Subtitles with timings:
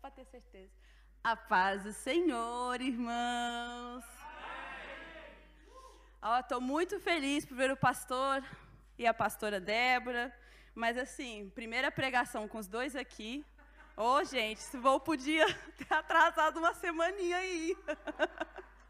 [0.00, 0.72] para ter certeza.
[1.22, 4.04] A paz do Senhor, irmãos.
[6.40, 8.42] Estou muito feliz por ver o pastor
[8.98, 10.34] e a pastora Débora.
[10.74, 13.44] Mas assim, primeira pregação com os dois aqui.
[13.96, 15.44] Ô, oh, gente, se vou podia
[15.76, 17.76] ter atrasado uma semaninha aí.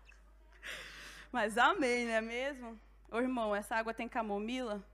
[1.32, 2.80] Mas amém, não é mesmo?
[3.10, 4.84] Ô, irmão, essa água tem camomila?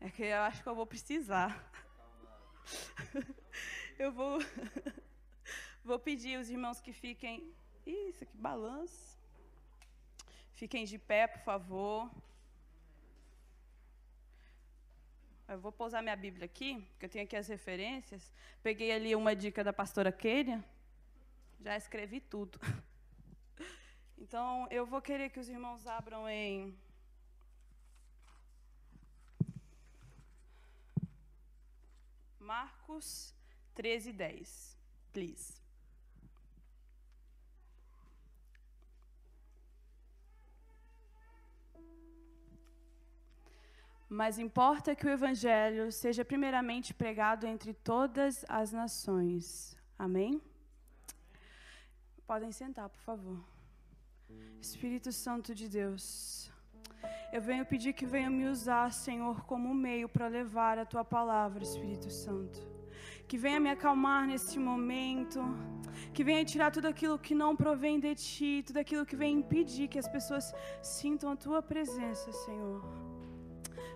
[0.00, 1.70] É que eu acho que eu vou precisar.
[4.00, 4.38] Eu vou,
[5.90, 7.52] vou pedir os irmãos que fiquem.
[7.84, 9.18] Isso aqui, balanço.
[10.60, 12.08] Fiquem de pé, por favor.
[15.48, 18.32] Eu vou pousar minha Bíblia aqui, porque eu tenho aqui as referências.
[18.62, 20.64] Peguei ali uma dica da pastora Kênia.
[21.60, 22.58] Já escrevi tudo.
[24.22, 26.78] Então, eu vou querer que os irmãos abram em
[32.38, 33.34] Marcos
[33.74, 34.78] 13, 10.
[35.10, 35.59] Please.
[44.12, 49.76] Mas importa que o Evangelho seja primeiramente pregado entre todas as nações.
[49.96, 50.42] Amém?
[52.26, 53.38] Podem sentar, por favor.
[54.60, 56.50] Espírito Santo de Deus,
[57.32, 61.62] eu venho pedir que venha me usar, Senhor, como meio para levar a tua palavra,
[61.62, 62.58] Espírito Santo.
[63.28, 65.40] Que venha me acalmar nesse momento,
[66.12, 69.86] que venha tirar tudo aquilo que não provém de ti, tudo aquilo que vem impedir
[69.86, 73.09] que as pessoas sintam a tua presença, Senhor.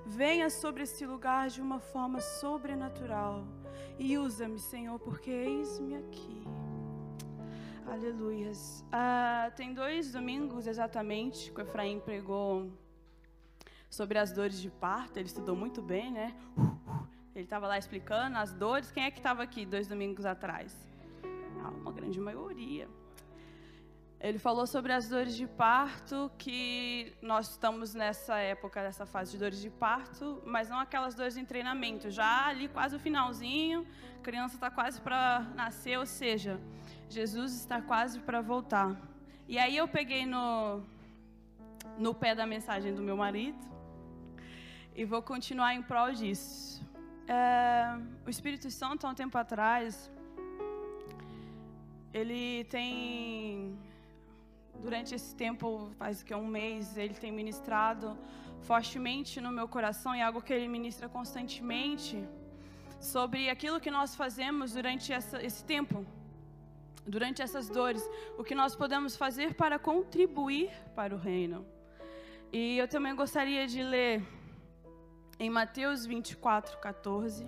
[0.07, 3.45] Venha sobre esse lugar de uma forma sobrenatural
[3.99, 6.45] e usa-me, Senhor, porque eis-me aqui.
[7.87, 8.85] Aleluias.
[8.93, 12.71] Ah, tem dois domingos exatamente que o Efraim pregou
[13.89, 15.19] sobre as dores de parto.
[15.19, 16.35] Ele estudou muito bem, né?
[17.35, 18.91] Ele estava lá explicando as dores.
[18.91, 20.87] Quem é que estava aqui dois domingos atrás?
[21.63, 22.89] Ah, uma grande maioria.
[24.27, 29.37] Ele falou sobre as dores de parto, que nós estamos nessa época, nessa fase de
[29.37, 33.87] dores de parto, mas não aquelas dores em treinamento, já ali quase o finalzinho,
[34.19, 36.59] a criança está quase para nascer, ou seja,
[37.07, 38.97] Jesus está quase para voltar.
[39.47, 40.83] E aí eu peguei no,
[41.99, 43.63] no pé da mensagem do meu marido
[44.97, 46.83] e vou continuar em prol disso.
[47.29, 50.11] É, o Espírito Santo, há um tempo atrás,
[52.15, 53.77] ele tem
[54.83, 58.19] durante esse tempo, faz que um mês, ele tem ministrado
[58.61, 62.27] fortemente no meu coração e é algo que ele ministra constantemente
[62.99, 66.07] sobre aquilo que nós fazemos durante essa, esse tempo,
[67.07, 68.03] durante essas dores,
[68.39, 71.67] o que nós podemos fazer para contribuir para o reino.
[72.53, 74.23] E eu também gostaria de ler
[75.39, 77.47] em Mateus 24, 14.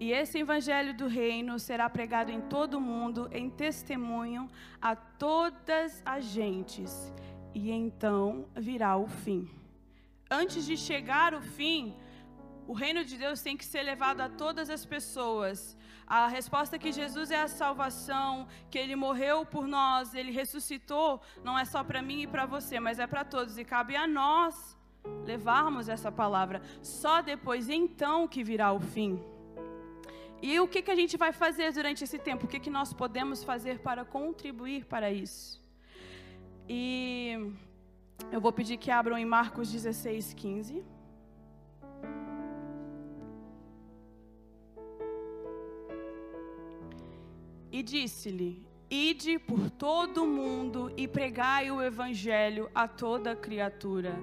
[0.00, 4.50] E esse evangelho do reino será pregado em todo o mundo, em testemunho
[4.80, 7.12] a todas as gentes,
[7.54, 9.46] e então virá o fim.
[10.30, 11.94] Antes de chegar o fim,
[12.66, 15.76] o reino de Deus tem que ser levado a todas as pessoas.
[16.06, 21.58] A resposta que Jesus é a salvação, que ele morreu por nós, ele ressuscitou, não
[21.58, 24.78] é só para mim e para você, mas é para todos e cabe a nós
[25.26, 26.62] levarmos essa palavra.
[26.80, 29.22] Só depois então que virá o fim.
[30.42, 32.46] E o que, que a gente vai fazer durante esse tempo?
[32.46, 35.60] O que, que nós podemos fazer para contribuir para isso?
[36.68, 37.52] E
[38.32, 40.84] eu vou pedir que abram em Marcos 16, 15.
[47.70, 54.18] E disse-lhe: Ide por todo o mundo e pregai o evangelho a toda criatura.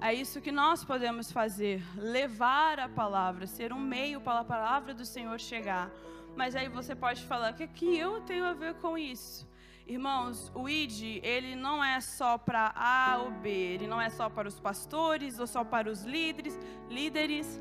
[0.00, 4.94] É isso que nós podemos fazer, levar a palavra, ser um meio para a palavra
[4.94, 5.90] do Senhor chegar.
[6.36, 9.44] Mas aí você pode falar, o que, que eu tenho a ver com isso?
[9.88, 14.28] Irmãos, o ID, ele não é só para A ou B, ele não é só
[14.28, 16.56] para os pastores ou só para os líderes,
[16.88, 17.60] líderes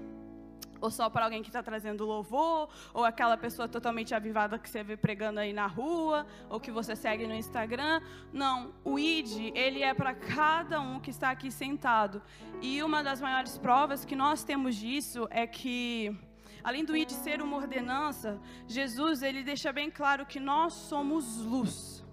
[0.81, 4.83] ou só para alguém que está trazendo louvor, ou aquela pessoa totalmente avivada que você
[4.83, 8.01] vê pregando aí na rua, ou que você segue no Instagram.
[8.31, 12.21] Não, o ID, ele é para cada um que está aqui sentado.
[12.62, 16.15] E uma das maiores provas que nós temos disso é que
[16.63, 22.06] além do ID ser uma ordenança, Jesus, ele deixa bem claro que nós somos luz.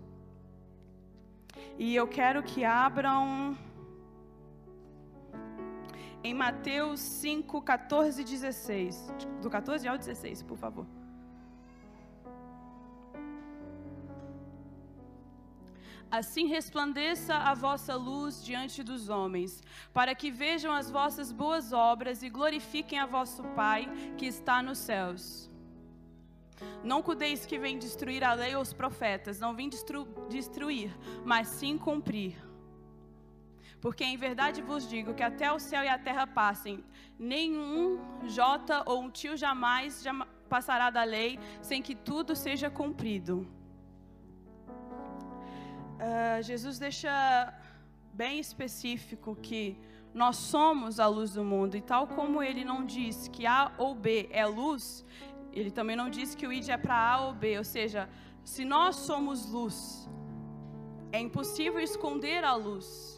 [1.79, 3.57] E eu quero que abram
[6.25, 9.13] em Mateus 5, 14 e 16.
[9.43, 10.87] Do 14 ao 16, por favor.
[16.11, 19.63] Assim resplandeça a vossa luz diante dos homens,
[19.93, 24.79] para que vejam as vossas boas obras e glorifiquem a vosso Pai que está nos
[24.79, 25.51] céus.
[26.83, 31.49] Não cuideis que vem destruir a lei ou os profetas, não vim destru destruir, mas
[31.49, 32.37] sim cumprir.
[33.85, 36.83] Porque em verdade vos digo que até o céu e a terra passem,
[37.19, 40.03] nenhum jota ou um tio jamais,
[40.49, 43.47] passará da lei sem que tudo seja cumprido.
[46.07, 47.53] Uh, Jesus deixa
[48.15, 49.79] bem específico que
[50.15, 53.95] nós somos a luz do mundo, e tal como ele não diz que A ou
[53.95, 55.05] B é luz,
[55.53, 58.09] ele também não diz que o id é para A ou B, ou seja,
[58.43, 60.09] se nós somos luz,
[61.13, 63.14] é impossível esconder a luz.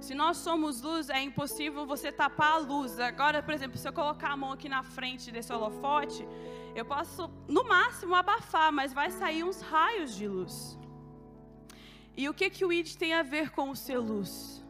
[0.00, 2.98] Se nós somos luz, é impossível você tapar a luz.
[2.98, 6.26] Agora, por exemplo, se eu colocar a mão aqui na frente desse holofote,
[6.74, 10.78] eu posso, no máximo, abafar, mas vai sair uns raios de luz.
[12.16, 14.64] E o que, que o id tem a ver com o ser luz?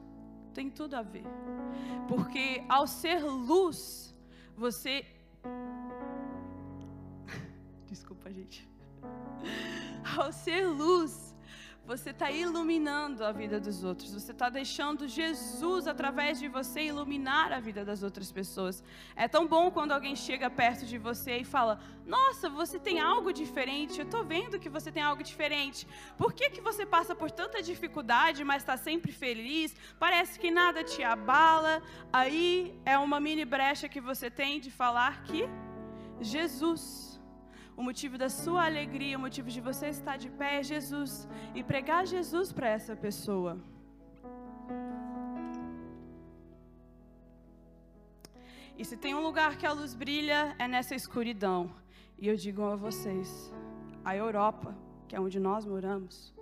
[0.52, 1.24] Tem tudo a ver.
[2.08, 4.14] Porque ao ser luz,
[4.56, 5.06] você
[7.86, 8.68] Desculpa, gente.
[10.16, 11.29] Ao ser luz,
[11.90, 14.14] você está iluminando a vida dos outros.
[14.14, 18.80] Você está deixando Jesus, através de você, iluminar a vida das outras pessoas.
[19.16, 23.32] É tão bom quando alguém chega perto de você e fala: Nossa, você tem algo
[23.32, 23.98] diferente.
[23.98, 25.84] Eu estou vendo que você tem algo diferente.
[26.16, 29.74] Por que, que você passa por tanta dificuldade, mas está sempre feliz?
[29.98, 31.82] Parece que nada te abala.
[32.12, 35.42] Aí é uma mini brecha que você tem de falar que
[36.20, 37.09] Jesus
[37.80, 41.62] o motivo da sua alegria, o motivo de você estar de pé é Jesus e
[41.64, 43.52] pregar Jesus para essa pessoa.
[48.76, 51.74] E se tem um lugar que a luz brilha, é nessa escuridão.
[52.18, 53.50] E eu digo a vocês:
[54.04, 54.76] a Europa,
[55.08, 56.34] que é onde nós moramos,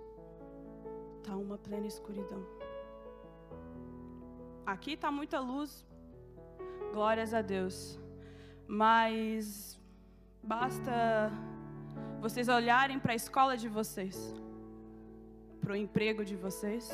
[1.19, 2.45] está uma plena escuridão.
[4.65, 5.87] Aqui está muita luz,
[6.91, 7.97] glórias a Deus.
[8.67, 9.78] Mas
[10.41, 11.31] Basta
[12.19, 14.33] vocês olharem para a escola de vocês,
[15.61, 16.89] para o emprego de vocês.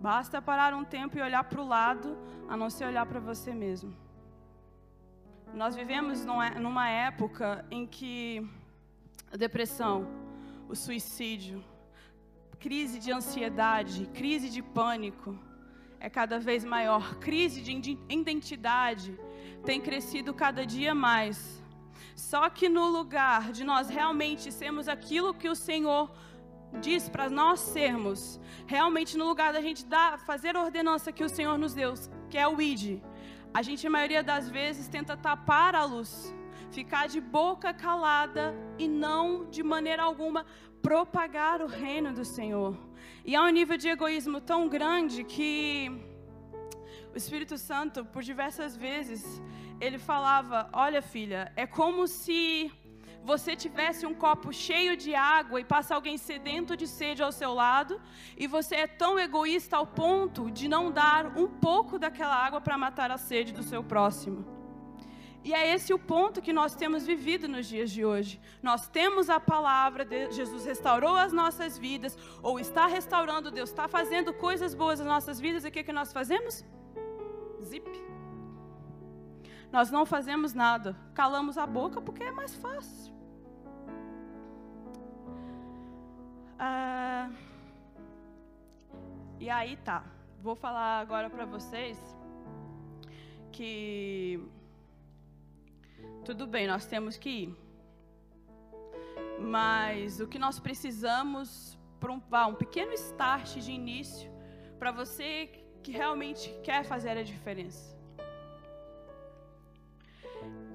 [0.00, 2.16] Basta parar um tempo e olhar para o lado,
[2.48, 3.94] a não ser olhar para você mesmo.
[5.52, 8.46] Nós vivemos numa época em que
[9.32, 10.06] a depressão,
[10.68, 11.64] o suicídio,
[12.58, 15.36] crise de ansiedade, crise de pânico
[15.98, 19.18] é cada vez maior, crise de identidade
[19.64, 21.59] tem crescido cada dia mais.
[22.28, 26.12] Só que no lugar de nós realmente sermos aquilo que o Senhor
[26.80, 31.28] diz para nós sermos, realmente no lugar da gente dar, fazer a ordenança que o
[31.36, 31.94] Senhor nos deu,
[32.28, 33.00] que é o ID,
[33.52, 36.32] a gente, a maioria das vezes, tenta tapar a luz,
[36.70, 40.44] ficar de boca calada e não, de maneira alguma,
[40.82, 42.76] propagar o reino do Senhor.
[43.24, 45.90] E há um nível de egoísmo tão grande que
[47.12, 49.42] o Espírito Santo, por diversas vezes,
[49.80, 52.70] ele falava: Olha, filha, é como se
[53.22, 57.52] você tivesse um copo cheio de água e passa alguém sedento de sede ao seu
[57.52, 58.00] lado,
[58.36, 62.78] e você é tão egoísta ao ponto de não dar um pouco daquela água para
[62.78, 64.44] matar a sede do seu próximo.
[65.42, 68.38] E é esse o ponto que nós temos vivido nos dias de hoje.
[68.62, 73.88] Nós temos a palavra, de Jesus restaurou as nossas vidas, ou está restaurando, Deus está
[73.88, 76.62] fazendo coisas boas nas nossas vidas, e o que, que nós fazemos?
[77.62, 78.09] Zip
[79.72, 83.12] nós não fazemos nada, calamos a boca porque é mais fácil.
[86.58, 87.30] Ah,
[89.38, 90.04] e aí tá,
[90.42, 91.98] vou falar agora para vocês
[93.52, 94.40] que
[96.24, 97.56] tudo bem, nós temos que ir,
[99.40, 104.30] mas o que nós precisamos para um, um pequeno start de início
[104.78, 105.50] para você
[105.82, 107.99] que realmente quer fazer a diferença.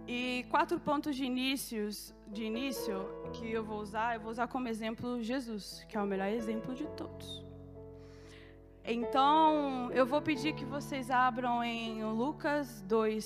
[0.07, 4.67] E quatro pontos de, inícios, de início que eu vou usar, eu vou usar como
[4.67, 7.43] exemplo Jesus, que é o melhor exemplo de todos.
[8.83, 13.25] Então, eu vou pedir que vocês abram em Lucas 2,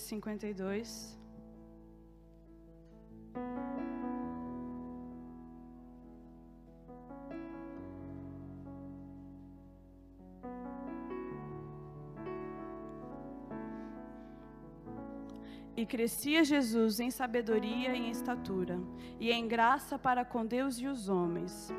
[15.79, 18.77] E crescia Jesus em sabedoria e em estatura,
[19.17, 21.73] e em graça para com Deus e os homens.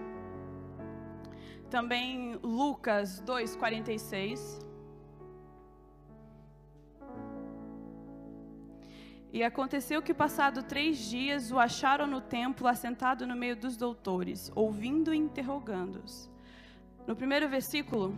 [1.69, 4.65] Também Lucas 2,46.
[9.31, 14.51] E aconteceu que, passado três dias, o acharam no templo, assentado no meio dos doutores,
[14.55, 16.31] ouvindo e interrogando-os.
[17.07, 18.15] No primeiro versículo,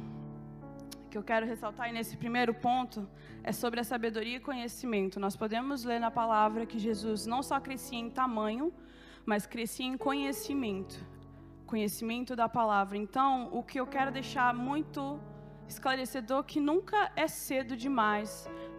[1.12, 2.99] que eu quero ressaltar aí nesse primeiro ponto,
[3.45, 5.21] é sobre a sabedoria e conhecimento.
[5.21, 8.73] Nós podemos ler na palavra que Jesus não só crescia em tamanho,
[9.26, 10.97] mas crescia em conhecimento
[11.73, 12.99] conhecimento da palavra.
[12.99, 15.19] Então, o que eu quero deixar muito
[15.66, 18.31] esclarecedor que nunca é cedo demais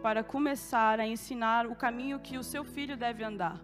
[0.03, 3.59] para começar a ensinar o caminho que o seu filho deve andar.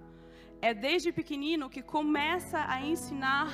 [0.59, 3.47] É desde pequenino que começa a ensinar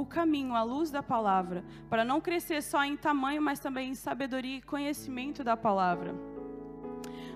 [0.00, 3.94] o caminho, a luz da palavra, para não crescer só em tamanho, mas também em
[3.94, 6.14] sabedoria e conhecimento da palavra.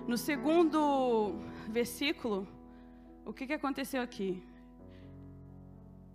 [0.07, 1.35] No segundo
[1.69, 2.47] versículo,
[3.25, 4.43] o que, que aconteceu aqui?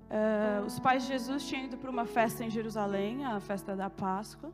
[0.09, 3.89] Uh, os pais de Jesus tinham ido para uma festa em Jerusalém, a festa da
[3.89, 4.51] Páscoa.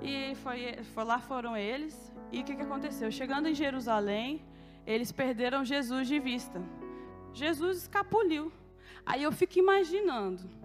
[0.00, 2.12] E foi, foi lá foram eles.
[2.32, 3.10] E o que, que aconteceu?
[3.10, 4.42] Chegando em Jerusalém,
[4.86, 6.62] eles perderam Jesus de vista.
[7.34, 8.50] Jesus escapuliu.
[9.04, 10.59] Aí eu fico imaginando.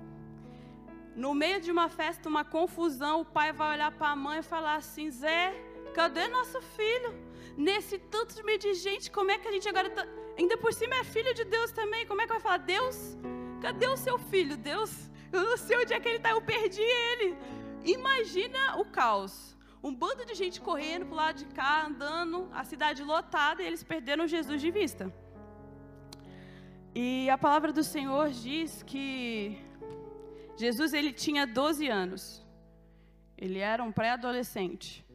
[1.15, 4.43] No meio de uma festa, uma confusão, o pai vai olhar para a mãe e
[4.43, 5.53] falar assim: Zé,
[5.93, 7.11] cadê nosso filho?
[7.57, 10.05] Nesse tanto de gente, como é que a gente agora tá...
[10.37, 12.05] Ainda por cima é filho de Deus também.
[12.05, 12.57] Como é que vai falar?
[12.57, 13.17] Deus,
[13.61, 14.57] cadê o seu filho?
[14.57, 14.91] Deus,
[15.31, 17.37] eu não sei onde é que ele está, eu perdi ele.
[17.85, 19.55] Imagina o caos.
[19.81, 23.83] Um bando de gente correndo para lado de cá, andando, a cidade lotada, e eles
[23.83, 25.13] perderam Jesus de vista.
[26.93, 29.57] E a palavra do Senhor diz que
[30.57, 32.45] Jesus ele tinha 12 anos.
[33.37, 35.05] Ele era um pré-adolescente.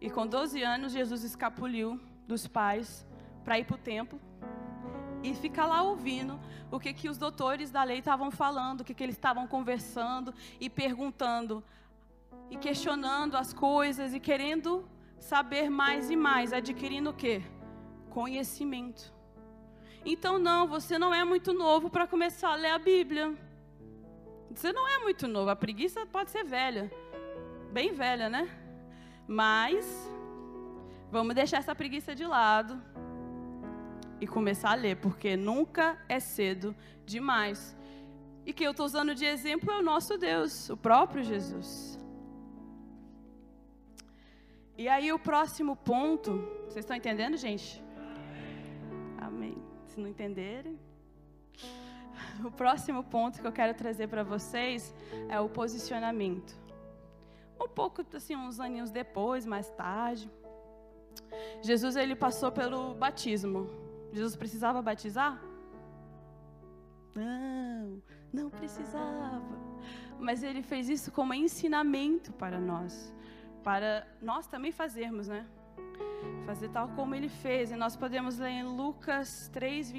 [0.00, 3.06] E com 12 anos, Jesus escapuliu dos pais
[3.44, 4.20] para ir para o templo
[5.22, 8.94] e ficar lá ouvindo o que, que os doutores da lei estavam falando, o que,
[8.94, 11.62] que eles estavam conversando e perguntando
[12.50, 17.42] e questionando as coisas e querendo saber mais e mais, adquirindo o quê?
[18.08, 19.12] Conhecimento.
[20.04, 23.36] Então, não, você não é muito novo para começar a ler a Bíblia.
[24.54, 26.90] Você não é muito novo, a preguiça pode ser velha,
[27.72, 28.48] bem velha, né?
[29.26, 29.86] Mas,
[31.10, 32.82] vamos deixar essa preguiça de lado
[34.20, 36.74] e começar a ler, porque nunca é cedo
[37.06, 37.76] demais.
[38.44, 41.98] E que eu estou usando de exemplo é o nosso Deus, o próprio Jesus.
[44.76, 47.82] E aí o próximo ponto, vocês estão entendendo, gente?
[49.18, 49.56] Amém.
[49.84, 50.78] Se não entenderem,
[52.44, 54.94] o próximo ponto que eu quero trazer para vocês
[55.28, 56.58] é o posicionamento.
[57.60, 60.30] Um pouco assim, uns aninhos depois, mais tarde,
[61.62, 63.68] Jesus ele passou pelo batismo.
[64.12, 65.40] Jesus precisava batizar?
[67.14, 69.58] Não, não precisava.
[70.18, 73.12] Mas ele fez isso como ensinamento para nós
[73.62, 75.46] para nós também fazermos, né?
[76.46, 77.70] Fazer tal como ele fez.
[77.70, 79.90] E nós podemos ler em Lucas 3,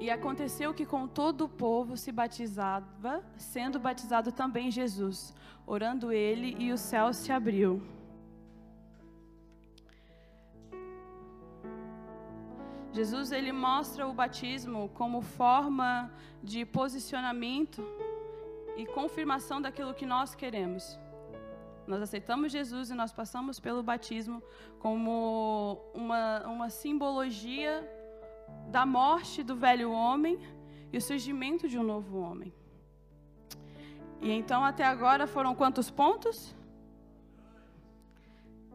[0.00, 5.34] E aconteceu que com todo o povo se batizava, sendo batizado também Jesus.
[5.66, 7.82] Orando ele, e o céu se abriu.
[12.94, 16.10] Jesus ele mostra o batismo como forma
[16.42, 17.84] de posicionamento
[18.78, 20.98] e confirmação daquilo que nós queremos.
[21.86, 24.42] Nós aceitamos Jesus e nós passamos pelo batismo
[24.78, 27.86] como uma, uma simbologia
[28.68, 30.38] da morte do velho homem
[30.92, 32.52] e o surgimento de um novo homem.
[34.20, 36.54] E então até agora foram quantos pontos?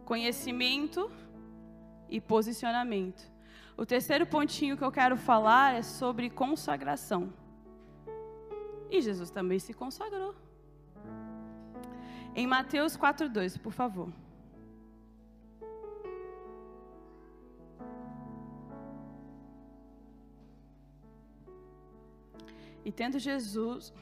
[0.04, 1.12] Conhecimento
[2.10, 3.32] e posicionamento.
[3.78, 7.34] O terceiro pontinho que eu quero falar é sobre consagração.
[8.90, 10.34] E Jesus também se consagrou.
[12.34, 14.10] Em Mateus 4:2, por favor.
[22.86, 23.94] E tendo Jesus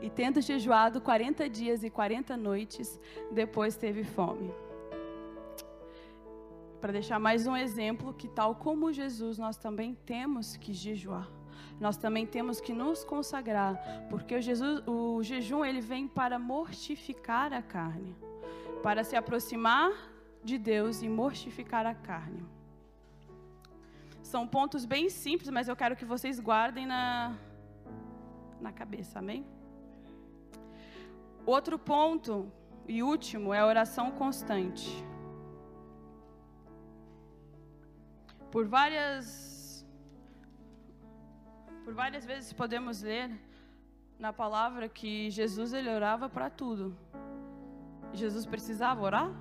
[0.00, 2.98] e tendo jejuado 40 dias e 40 noites,
[3.32, 4.50] depois teve fome
[6.82, 11.28] para deixar mais um exemplo que tal como Jesus, nós também temos que jejuar.
[11.78, 17.52] Nós também temos que nos consagrar, porque o, Jesus, o jejum ele vem para mortificar
[17.52, 18.16] a carne,
[18.82, 19.92] para se aproximar
[20.42, 22.44] de Deus e mortificar a carne.
[24.20, 27.38] São pontos bem simples, mas eu quero que vocês guardem na,
[28.62, 29.44] na cabeça, amém?
[31.44, 32.50] Outro ponto
[32.86, 34.88] e último é a oração constante.
[38.50, 39.86] Por várias
[41.84, 43.28] por várias vezes podemos ler
[44.18, 46.96] na palavra que Jesus ele orava para tudo.
[48.12, 49.32] Jesus precisava orar?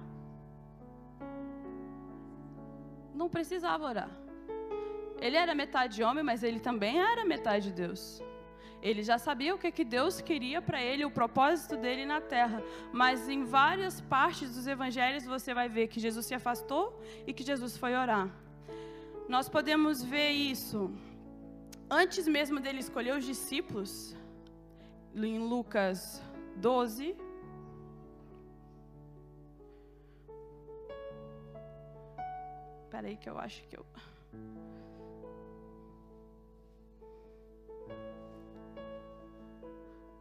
[3.21, 4.11] não precisava orar.
[5.19, 8.21] Ele era metade homem, mas ele também era metade Deus.
[8.81, 12.63] Ele já sabia o que, que Deus queria para ele, o propósito dele na terra.
[12.91, 17.43] Mas em várias partes dos evangelhos você vai ver que Jesus se afastou e que
[17.43, 18.27] Jesus foi orar.
[19.29, 20.91] Nós podemos ver isso
[21.89, 24.15] antes mesmo dele escolher os discípulos,
[25.13, 26.23] em Lucas
[26.55, 27.15] 12.
[32.85, 33.85] Espera aí que eu acho que eu.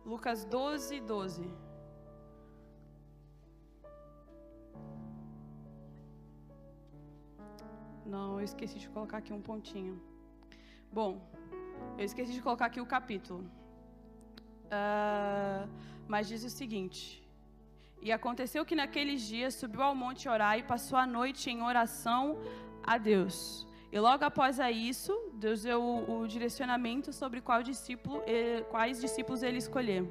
[0.04, 1.50] Lucas 12, 12.
[8.04, 10.00] Não, eu esqueci de colocar aqui um pontinho.
[10.92, 11.20] Bom,
[11.96, 13.42] eu esqueci de colocar aqui o capítulo.
[14.66, 15.68] Uh,
[16.08, 17.22] mas diz o seguinte:
[18.02, 22.38] E aconteceu que naqueles dias subiu ao monte orar e passou a noite em oração
[22.82, 23.66] a Deus.
[23.92, 28.22] E logo após isso, Deus deu o, o direcionamento sobre qual discípulo,
[28.68, 30.04] quais discípulos ele escolher.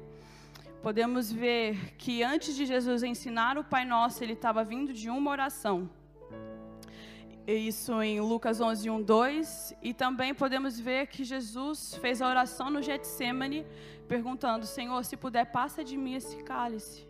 [0.82, 5.30] Podemos ver que antes de Jesus ensinar o Pai Nosso, ele estava vindo de uma
[5.30, 5.88] oração.
[7.46, 9.76] Isso em Lucas 11, 1, 2.
[9.80, 13.64] E também podemos ver que Jesus fez a oração no Getsemane,
[14.08, 17.06] perguntando: Senhor, se puder, passa de mim esse cálice.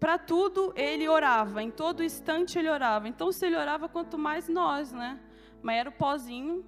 [0.00, 3.06] Para tudo ele orava, em todo instante ele orava.
[3.06, 5.20] Então, se ele orava, quanto mais nós, né?
[5.64, 6.62] mas era o pozinho.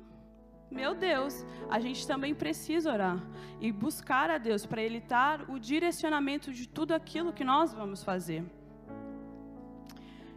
[0.70, 3.23] Meu Deus, a gente também precisa orar
[3.61, 8.02] e buscar a Deus para Ele dar o direcionamento de tudo aquilo que nós vamos
[8.02, 8.44] fazer.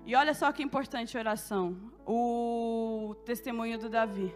[0.05, 4.33] E olha só que importante a oração, o testemunho do Davi.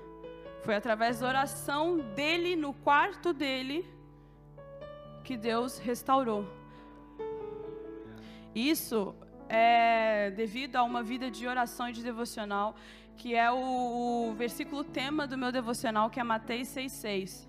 [0.64, 3.86] Foi através da oração dele, no quarto dele,
[5.24, 6.46] que Deus restaurou.
[8.54, 9.16] Isso
[9.50, 12.76] é devido a uma vida de oração e de devocional
[13.18, 17.48] que é o, o versículo tema do meu devocional, que é Mateus 6,6.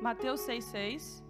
[0.00, 1.27] Mateus 6,6.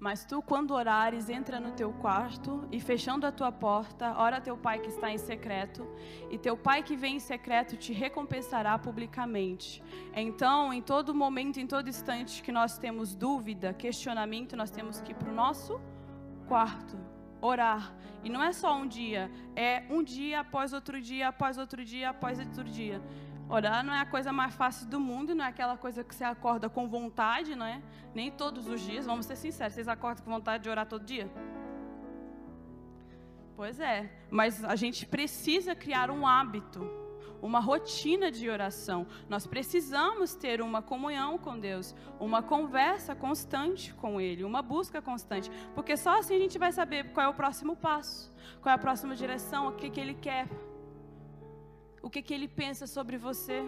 [0.00, 4.56] Mas tu, quando orares, entra no teu quarto e fechando a tua porta, ora teu
[4.56, 5.84] pai que está em secreto,
[6.30, 9.82] e teu pai que vem em secreto te recompensará publicamente.
[10.14, 15.10] Então, em todo momento, em todo instante que nós temos dúvida, questionamento, nós temos que
[15.10, 15.80] ir para o nosso
[16.46, 16.96] quarto,
[17.40, 17.92] orar.
[18.22, 22.10] E não é só um dia, é um dia após outro dia, após outro dia,
[22.10, 23.02] após outro dia.
[23.48, 26.22] Orar não é a coisa mais fácil do mundo, não é aquela coisa que você
[26.22, 27.80] acorda com vontade, não é?
[28.14, 31.30] Nem todos os dias, vamos ser sinceros, vocês acordam com vontade de orar todo dia?
[33.56, 36.86] Pois é, mas a gente precisa criar um hábito,
[37.40, 39.06] uma rotina de oração.
[39.30, 45.50] Nós precisamos ter uma comunhão com Deus, uma conversa constante com Ele, uma busca constante,
[45.74, 48.30] porque só assim a gente vai saber qual é o próximo passo,
[48.60, 50.46] qual é a próxima direção, o que, que Ele quer
[52.02, 53.62] o que, que ele pensa sobre você.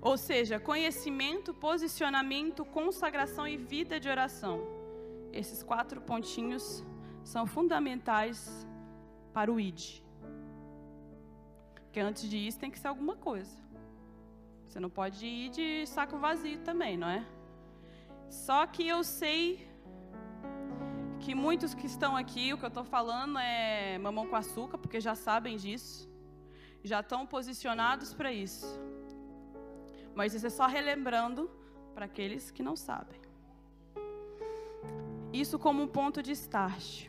[0.00, 4.60] Ou seja, conhecimento, posicionamento, consagração e vida de oração.
[5.32, 6.84] Esses quatro pontinhos
[7.24, 8.66] são fundamentais
[9.32, 10.00] para o ID.
[11.74, 13.56] Porque antes de isso tem que ser alguma coisa.
[14.66, 17.26] Você não pode ir de saco vazio também, não é?
[18.28, 19.66] Só que eu sei
[21.26, 25.00] que muitos que estão aqui, o que eu estou falando é mamão com açúcar, porque
[25.00, 26.08] já sabem disso,
[26.84, 28.68] já estão posicionados para isso.
[30.14, 31.50] Mas isso é só relembrando
[31.96, 33.20] para aqueles que não sabem.
[35.32, 37.08] Isso como um ponto de start.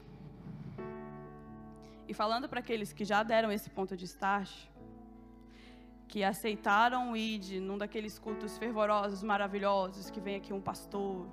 [2.08, 4.52] E falando para aqueles que já deram esse ponto de start,
[6.08, 11.28] que aceitaram ir de num daqueles cultos fervorosos, maravilhosos, que vem aqui um pastor,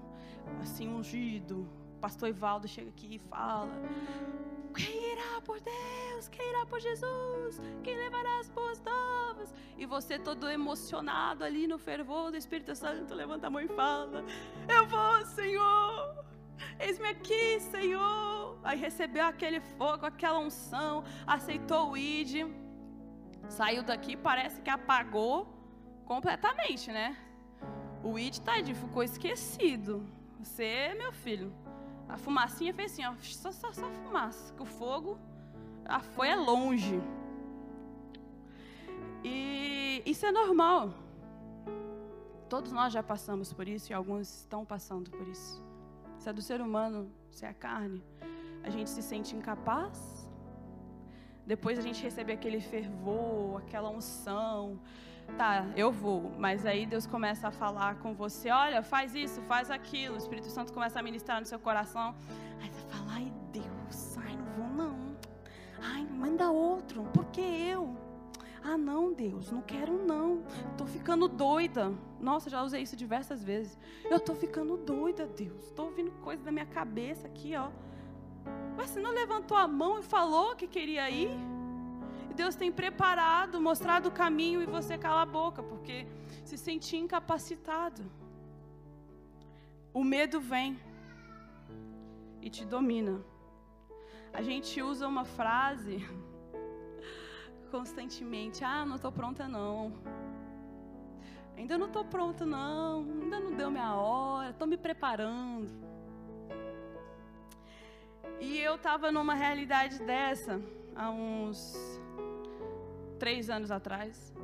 [0.61, 1.67] assim ungido,
[2.05, 3.73] pastor Ivaldo chega aqui e fala:
[4.77, 6.29] Quem irá por Deus?
[6.29, 7.63] Quem irá por Jesus?
[7.83, 9.55] Quem levará as boas novas?
[9.79, 14.23] E você todo emocionado ali no fervor do Espírito Santo, levanta a mão e fala:
[14.69, 16.27] Eu vou, Senhor.
[16.79, 18.59] Eis-me aqui, Senhor.
[18.63, 22.47] Aí recebeu aquele fogo, aquela unção, aceitou o ID,
[23.49, 25.37] saiu daqui, parece que apagou
[26.05, 27.17] completamente, né?
[28.03, 30.07] O ID, tadinho, ficou esquecido.
[30.39, 31.51] Você, meu filho,
[32.09, 35.19] a fumacinha fez assim, ó, só, só, só fumaça, que o fogo
[35.85, 37.01] a foi é longe.
[39.23, 40.93] E isso é normal.
[42.49, 45.63] Todos nós já passamos por isso e alguns estão passando por isso.
[46.19, 48.03] Isso é do ser humano, isso é a carne.
[48.63, 50.29] A gente se sente incapaz,
[51.47, 54.81] depois a gente receber aquele fervor, aquela unção.
[55.37, 59.71] Tá, eu vou, mas aí Deus começa a falar com você: olha, faz isso, faz
[59.71, 60.15] aquilo.
[60.15, 62.15] O Espírito Santo começa a ministrar no seu coração.
[62.63, 65.17] Aí você fala: ai, Deus, ai, não vou não.
[65.83, 67.97] Ai, manda outro, por que eu?
[68.63, 70.43] Ah, não, Deus, não quero não.
[70.79, 71.93] Tô ficando doida.
[72.19, 73.79] Nossa, já usei isso diversas vezes.
[74.09, 75.71] Eu tô ficando doida, Deus.
[75.73, 77.69] Tô ouvindo coisa da minha cabeça aqui, ó.
[78.75, 81.29] Mas você não levantou a mão e falou que queria ir?
[82.35, 86.07] Deus tem preparado, mostrado o caminho e você cala a boca, porque
[86.45, 88.03] se sentir incapacitado.
[89.93, 90.79] O medo vem
[92.43, 93.21] e te domina.
[94.33, 96.05] A gente usa uma frase
[97.71, 99.93] constantemente: Ah, não estou pronta não.
[101.57, 103.03] Ainda não estou pronta não.
[103.23, 104.51] Ainda não deu minha hora.
[104.51, 105.71] Estou me preparando.
[108.41, 110.61] E eu estava numa realidade dessa
[110.97, 112.01] há uns
[113.19, 114.35] três anos atrás.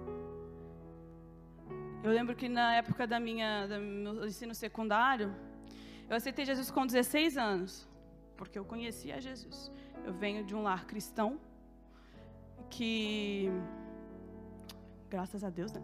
[2.02, 5.34] Eu lembro que na época da minha, do meu ensino secundário,
[6.08, 7.88] eu aceitei Jesus com 16 anos,
[8.36, 9.70] porque eu conhecia Jesus.
[10.04, 11.38] Eu venho de um lar cristão,
[12.70, 13.50] que
[15.10, 15.82] graças a Deus, né?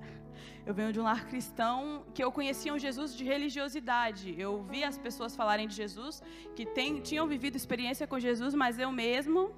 [0.65, 4.35] Eu venho de um lar cristão que eu conhecia um Jesus de religiosidade.
[4.39, 6.23] Eu via as pessoas falarem de Jesus,
[6.55, 9.55] que tem, tinham vivido experiência com Jesus, mas eu mesmo,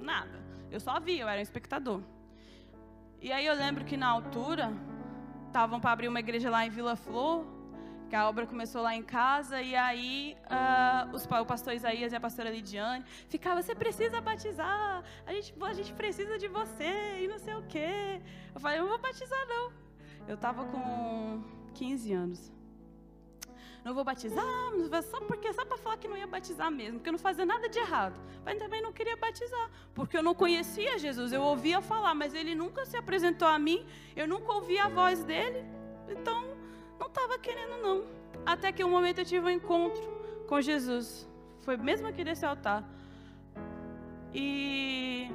[0.00, 0.42] nada.
[0.70, 2.02] Eu só via, eu era um espectador.
[3.24, 4.70] E aí eu lembro que na altura,
[5.46, 7.46] estavam para abrir uma igreja lá em Vila Flor,
[8.10, 12.16] que a obra começou lá em casa, e aí uh, os, o pastor Isaías e
[12.16, 17.26] a pastora Lidiane ficavam, você precisa batizar, a gente, a gente precisa de você, e
[17.26, 18.20] não sei o quê.
[18.54, 19.72] Eu falei, eu não vou batizar não.
[20.28, 22.53] Eu estava com 15 anos.
[23.84, 24.44] Não vou batizar,
[25.10, 27.68] só porque só para falar que não ia batizar mesmo, porque eu não fazia nada
[27.68, 28.18] de errado.
[28.42, 31.32] Mas também não queria batizar, porque eu não conhecia Jesus.
[31.32, 35.22] Eu ouvia falar, mas ele nunca se apresentou a mim, eu nunca ouvi a voz
[35.22, 35.62] dele.
[36.08, 36.46] Então,
[36.98, 38.04] não estava querendo, não.
[38.46, 40.02] Até que um momento eu tive um encontro
[40.48, 41.28] com Jesus.
[41.60, 42.82] Foi mesmo aqui desse altar.
[44.32, 45.30] E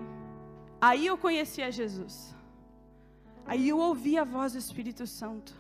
[0.82, 2.36] aí eu conheci a Jesus.
[3.46, 5.59] Aí eu ouvi a voz do Espírito Santo.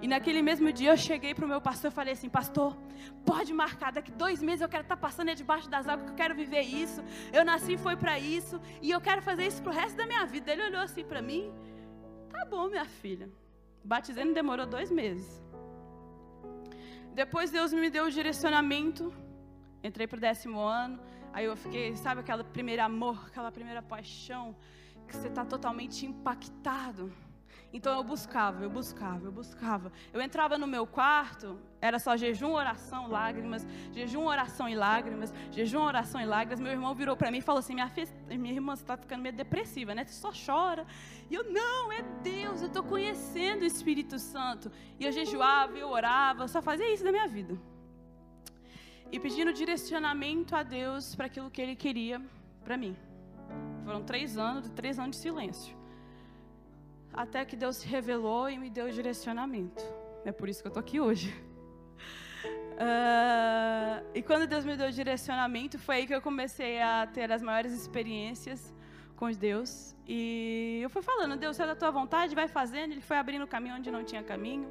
[0.00, 2.76] E naquele mesmo dia eu cheguei para o meu pastor e falei assim: Pastor,
[3.24, 6.16] pode marcar, daqui dois meses eu quero estar tá passando debaixo das águas, que eu
[6.16, 7.02] quero viver isso.
[7.32, 10.06] Eu nasci e foi para isso, e eu quero fazer isso para o resto da
[10.06, 10.52] minha vida.
[10.52, 11.52] Ele olhou assim para mim:
[12.30, 13.30] Tá bom, minha filha.
[13.82, 15.42] Batizei não demorou dois meses.
[17.14, 19.12] Depois Deus me deu o direcionamento.
[19.82, 20.98] Entrei para o décimo ano.
[21.32, 24.56] Aí eu fiquei, sabe, aquela primeira amor, aquela primeira paixão,
[25.06, 27.12] que você está totalmente impactado.
[27.76, 29.90] Então eu buscava, eu buscava, eu buscava.
[30.12, 35.80] Eu entrava no meu quarto, era só jejum, oração, lágrimas, jejum, oração e lágrimas, jejum,
[35.80, 36.60] oração e lágrimas.
[36.60, 39.34] Meu irmão virou para mim e falou assim: minha, filha, minha irmã está ficando meio
[39.34, 40.04] depressiva, né?
[40.04, 40.86] Você só chora.
[41.28, 44.70] E eu, não, é Deus, eu estou conhecendo o Espírito Santo.
[45.00, 47.58] E eu jejuava, eu orava, só fazia isso na minha vida.
[49.10, 52.22] E pedindo direcionamento a Deus para aquilo que Ele queria
[52.62, 52.96] para mim.
[53.84, 55.83] Foram três anos, três anos de silêncio
[57.14, 59.82] até que Deus se revelou e me deu direcionamento.
[60.24, 61.30] É por isso que eu estou aqui hoje.
[62.74, 67.40] Uh, e quando Deus me deu direcionamento, foi aí que eu comecei a ter as
[67.40, 68.74] maiores experiências
[69.16, 69.94] com Deus.
[70.06, 72.92] E eu fui falando, Deus, é da tua vontade, vai fazendo.
[72.92, 74.68] Ele foi abrindo caminho onde não tinha caminho.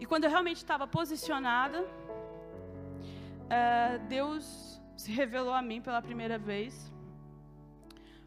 [0.00, 6.94] E quando eu realmente estava posicionada, uh, Deus se revelou a mim pela primeira vez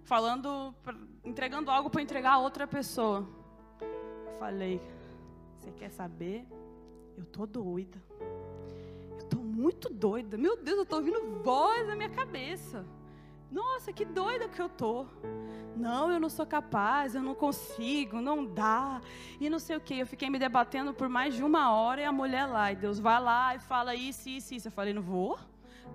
[0.07, 0.73] falando,
[1.27, 3.27] entregando algo para entregar a outra pessoa.
[3.81, 4.81] Eu falei,
[5.57, 6.45] você quer saber?
[7.17, 8.01] Eu tô doida.
[9.19, 10.37] Eu tô muito doida.
[10.37, 12.85] Meu Deus, eu tô ouvindo voz na minha cabeça.
[13.51, 15.05] Nossa, que doida que eu tô.
[15.75, 19.01] Não, eu não sou capaz, eu não consigo, não dá.
[19.39, 19.99] E não sei o que.
[19.99, 22.71] Eu fiquei me debatendo por mais de uma hora e a mulher lá.
[22.71, 24.67] E Deus vai lá e fala isso, isso, isso.
[24.67, 25.37] Eu falei, não vou.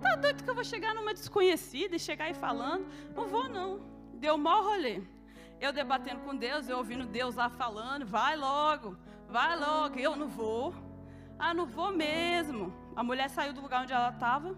[0.01, 2.85] Tá doido que eu vou chegar numa desconhecida e chegar aí falando?
[3.15, 3.93] Não vou, não
[4.23, 5.01] deu maior rolê.
[5.59, 8.97] Eu debatendo com Deus, eu ouvindo Deus lá falando, vai logo,
[9.29, 9.97] vai logo.
[9.97, 10.73] Eu não vou.
[11.39, 12.73] Ah, não vou mesmo.
[12.95, 14.55] A mulher saiu do lugar onde ela estava.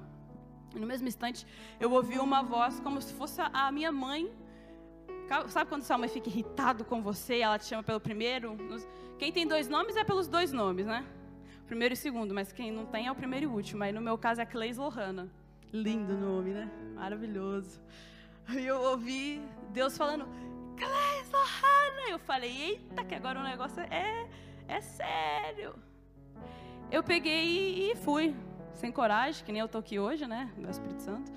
[0.73, 1.47] No mesmo instante,
[1.79, 4.31] eu ouvi uma voz como se fosse a minha mãe.
[5.47, 8.57] Sabe quando sua mãe fica irritado com você e ela te chama pelo primeiro?
[9.17, 11.05] Quem tem dois nomes é pelos dois nomes, né?
[11.65, 13.83] Primeiro e segundo, mas quem não tem é o primeiro e último.
[13.83, 15.29] Aí no meu caso é Cleis Lohana.
[15.73, 16.69] Lindo nome, né?
[16.93, 17.81] Maravilhoso.
[18.49, 20.27] E eu ouvi Deus falando,
[20.77, 22.09] Clés Lohana.
[22.09, 24.27] Eu falei, eita, que agora o negócio é,
[24.67, 25.75] é sério.
[26.91, 28.35] Eu peguei e fui,
[28.73, 30.51] sem coragem, que nem eu tô aqui hoje, né?
[30.57, 31.31] Meu Espírito Santo.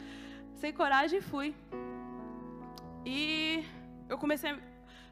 [0.54, 1.54] Sem coragem fui.
[3.04, 3.64] E
[4.08, 4.54] eu comecei,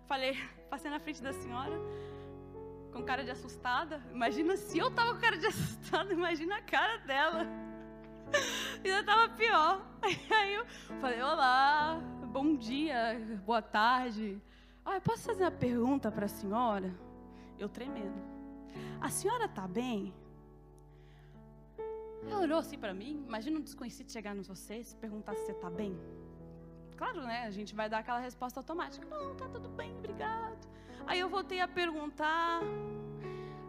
[0.06, 0.36] falei,
[0.68, 1.74] passei na frente da senhora
[2.92, 4.02] com cara de assustada.
[4.10, 7.46] Imagina se eu tava com cara de assustada, imagina a cara dela.
[8.84, 9.86] Ainda tava pior.
[10.02, 10.66] Aí eu
[11.00, 12.00] falei, olá,
[12.36, 14.38] bom dia, boa tarde.
[14.84, 16.94] Ah, eu posso fazer uma pergunta para a senhora?
[17.58, 18.20] Eu tremendo.
[19.00, 20.12] A senhora tá bem?
[22.30, 23.24] Ela olhou assim para mim.
[23.26, 25.98] Imagina um desconhecido chegar nos você e perguntar se você tá bem.
[26.98, 27.44] Claro, né?
[27.46, 29.06] A gente vai dar aquela resposta automática.
[29.06, 30.68] Não, tá tudo bem, obrigado.
[31.06, 32.60] Aí eu voltei a perguntar.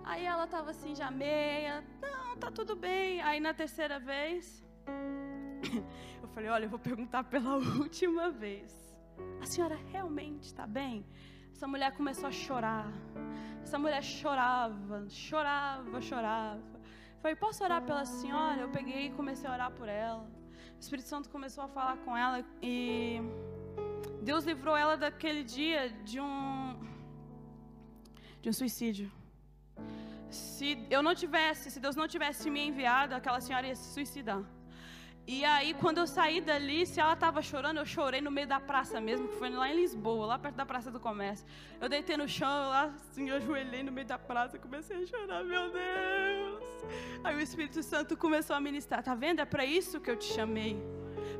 [0.03, 1.85] Aí ela tava assim, já meia.
[2.01, 3.21] Não, tá tudo bem.
[3.21, 4.61] Aí na terceira vez,
[6.21, 8.71] eu falei: Olha, eu vou perguntar pela última vez.
[9.41, 11.05] A senhora realmente está bem?
[11.53, 12.91] Essa mulher começou a chorar.
[13.63, 16.61] Essa mulher chorava, chorava, chorava.
[17.15, 18.61] Eu falei: Posso orar pela senhora?
[18.61, 20.23] Eu peguei e comecei a orar por ela.
[20.75, 23.19] O Espírito Santo começou a falar com ela e
[24.21, 26.77] Deus livrou ela daquele dia de um
[28.41, 29.11] de um suicídio.
[30.29, 34.43] Se eu não tivesse, se Deus não tivesse me enviado, aquela senhora ia se suicidar.
[35.29, 38.61] E aí, quando eu saí dali, se ela estava chorando, eu chorei no meio da
[38.61, 41.45] praça mesmo, que foi lá em Lisboa, lá perto da Praça do Comércio.
[41.81, 45.43] Eu deitei no chão, lá assim, eu ajoelhei no meio da praça, comecei a chorar,
[45.43, 46.63] meu Deus.
[47.25, 49.03] Aí o Espírito Santo começou a ministrar.
[49.03, 49.41] Tá vendo?
[49.41, 50.81] É para isso que eu te chamei.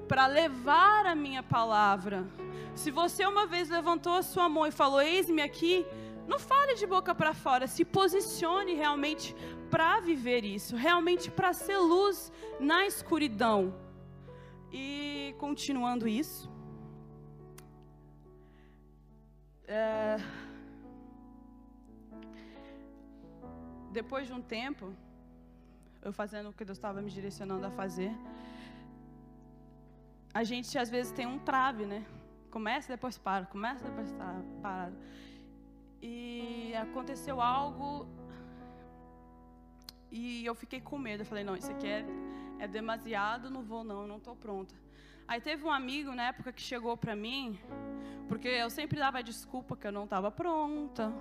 [0.05, 2.27] Para levar a minha palavra.
[2.75, 5.85] Se você uma vez levantou a sua mão e falou: Eis-me aqui,
[6.27, 9.35] não fale de boca para fora, se posicione realmente
[9.71, 13.73] para viver isso, realmente para ser luz na escuridão.
[14.71, 16.51] E continuando isso,
[19.67, 20.17] é,
[23.91, 24.93] depois de um tempo,
[26.01, 28.11] eu fazendo o que Deus estava me direcionando a fazer,
[30.33, 32.05] a gente às vezes tem um trave, né?
[32.51, 34.11] Começa, depois para, começa, depois
[34.61, 34.91] para
[36.01, 38.07] e aconteceu algo
[40.11, 41.21] e eu fiquei com medo.
[41.21, 42.05] Eu falei, não, isso aqui é,
[42.59, 44.75] é demasiado, não vou não, não estou pronta.
[45.27, 47.59] Aí teve um amigo na época que chegou para mim,
[48.29, 51.13] porque eu sempre dava desculpa que eu não estava pronta.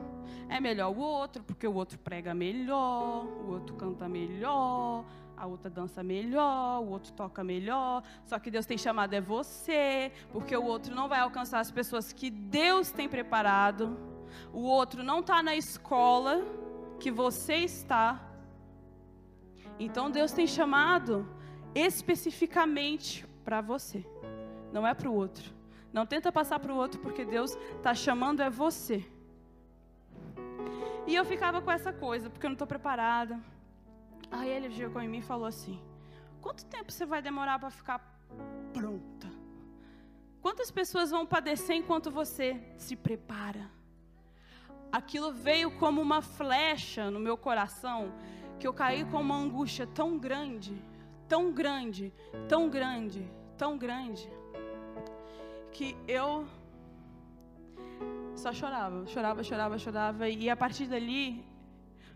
[0.48, 5.04] É melhor o outro, porque o outro prega melhor, o outro canta melhor,
[5.36, 8.04] a outra dança melhor, o outro toca melhor.
[8.24, 12.12] Só que Deus tem chamado é você, porque o outro não vai alcançar as pessoas
[12.12, 14.15] que Deus tem preparado
[14.52, 16.42] o outro não está na escola
[16.98, 18.20] que você está.
[19.78, 21.28] Então Deus tem chamado
[21.74, 24.04] especificamente para você,
[24.72, 25.54] não é para o outro.
[25.92, 29.06] Não tenta passar para o outro, porque Deus está chamando é você.
[31.06, 33.40] E eu ficava com essa coisa, porque eu não estou preparada.
[34.30, 35.80] Aí ele chegou em mim e falou assim:
[36.42, 37.98] Quanto tempo você vai demorar para ficar
[38.72, 39.28] pronta?
[40.42, 43.70] Quantas pessoas vão padecer enquanto você se prepara?
[44.90, 48.12] Aquilo veio como uma flecha no meu coração,
[48.58, 50.76] que eu caí com uma angústia tão grande,
[51.28, 52.12] tão grande,
[52.48, 54.30] tão grande, tão grande,
[55.72, 56.46] que eu
[58.34, 61.44] só chorava, chorava, chorava, chorava, e a partir dali,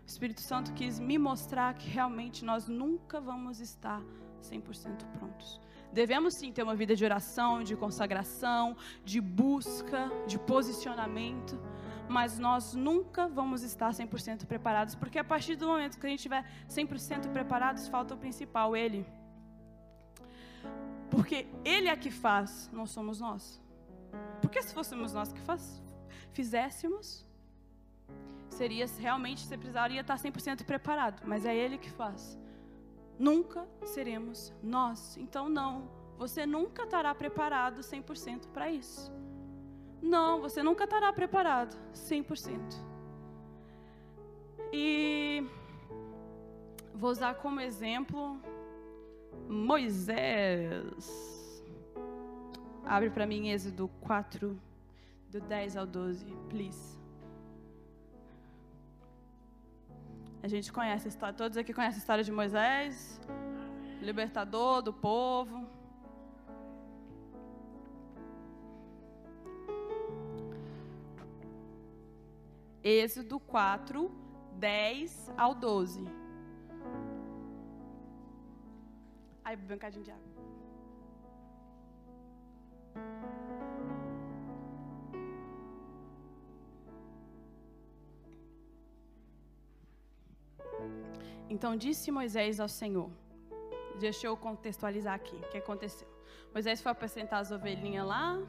[0.03, 4.01] o Espírito Santo quis me mostrar que realmente nós nunca vamos estar
[4.41, 5.59] 100% prontos.
[5.93, 11.59] Devemos sim ter uma vida de oração, de consagração, de busca, de posicionamento,
[12.07, 16.19] mas nós nunca vamos estar 100% preparados, porque a partir do momento que a gente
[16.19, 19.05] estiver 100% preparados, falta o principal, Ele.
[21.09, 23.61] Porque Ele é que faz, não somos nós.
[24.41, 25.81] Porque se fôssemos nós que faz,
[26.33, 27.25] fizéssemos,
[28.49, 32.37] seria realmente, você precisaria estar 100% preparado, mas é Ele que faz.
[33.17, 35.17] Nunca seremos nós.
[35.17, 39.11] Então, não, você nunca estará preparado 100% para isso.
[40.01, 42.59] Não, você nunca estará preparado 100%.
[44.73, 45.45] E
[46.93, 48.41] vou usar como exemplo
[49.47, 51.31] Moisés.
[52.85, 54.59] Abre para mim Êxodo 4,
[55.29, 56.99] do 10 ao 12, please.
[60.43, 63.21] A gente conhece a história, todos aqui conhecem a história de Moisés,
[64.01, 65.67] libertador do povo.
[72.83, 74.11] Êxodo 4,
[74.53, 76.03] 10 ao 12.
[79.43, 80.31] Aí, bocadinho de água.
[91.49, 93.09] Então disse Moisés ao Senhor.
[93.99, 96.07] Deixa eu contextualizar aqui o que aconteceu.
[96.53, 98.39] Moisés foi apresentar as ovelhinhas lá.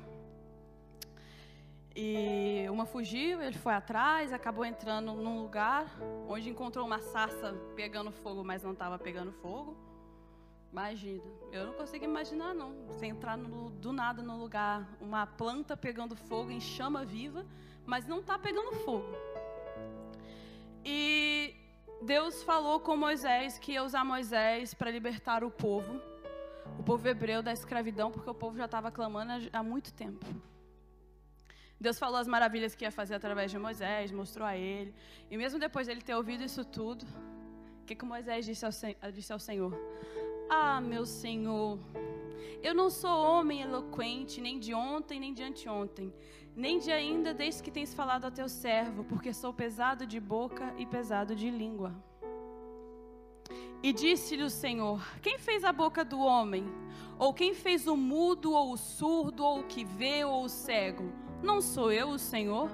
[1.95, 5.87] E uma fugiu, ele foi atrás, acabou entrando num lugar
[6.27, 9.77] onde encontrou uma sarça pegando fogo, mas não estava pegando fogo.
[10.73, 12.87] Imagina, eu não consigo imaginar não.
[12.87, 17.45] Você entrar no, do nada no lugar, uma planta pegando fogo em chama viva,
[17.85, 19.15] mas não está pegando fogo.
[20.83, 21.55] E
[22.01, 26.01] Deus falou com Moisés que ia usar Moisés para libertar o povo,
[26.79, 30.25] o povo hebreu da escravidão, porque o povo já estava clamando há muito tempo.
[31.83, 34.95] Deus falou as maravilhas que ia fazer através de Moisés, mostrou a ele.
[35.31, 37.05] E mesmo depois de ele ter ouvido isso tudo,
[37.83, 38.71] o que, que Moisés disse ao,
[39.12, 39.77] disse ao Senhor?
[40.49, 41.79] Ah, meu Senhor,
[42.62, 46.14] eu não sou homem eloquente, nem de ontem, nem de anteontem,
[46.55, 50.73] nem de ainda desde que tens falado ao teu servo, porque sou pesado de boca
[50.79, 51.92] e pesado de língua.
[53.83, 56.64] E disse-lhe o Senhor: Quem fez a boca do homem?
[57.18, 61.12] Ou quem fez o mudo, ou o surdo, ou o que vê, ou o cego?
[61.43, 62.71] Não sou eu o Senhor?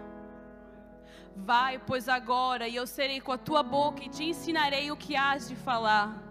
[1.34, 5.16] Vai, pois agora, e eu serei com a tua boca e te ensinarei o que
[5.16, 6.22] hás de falar.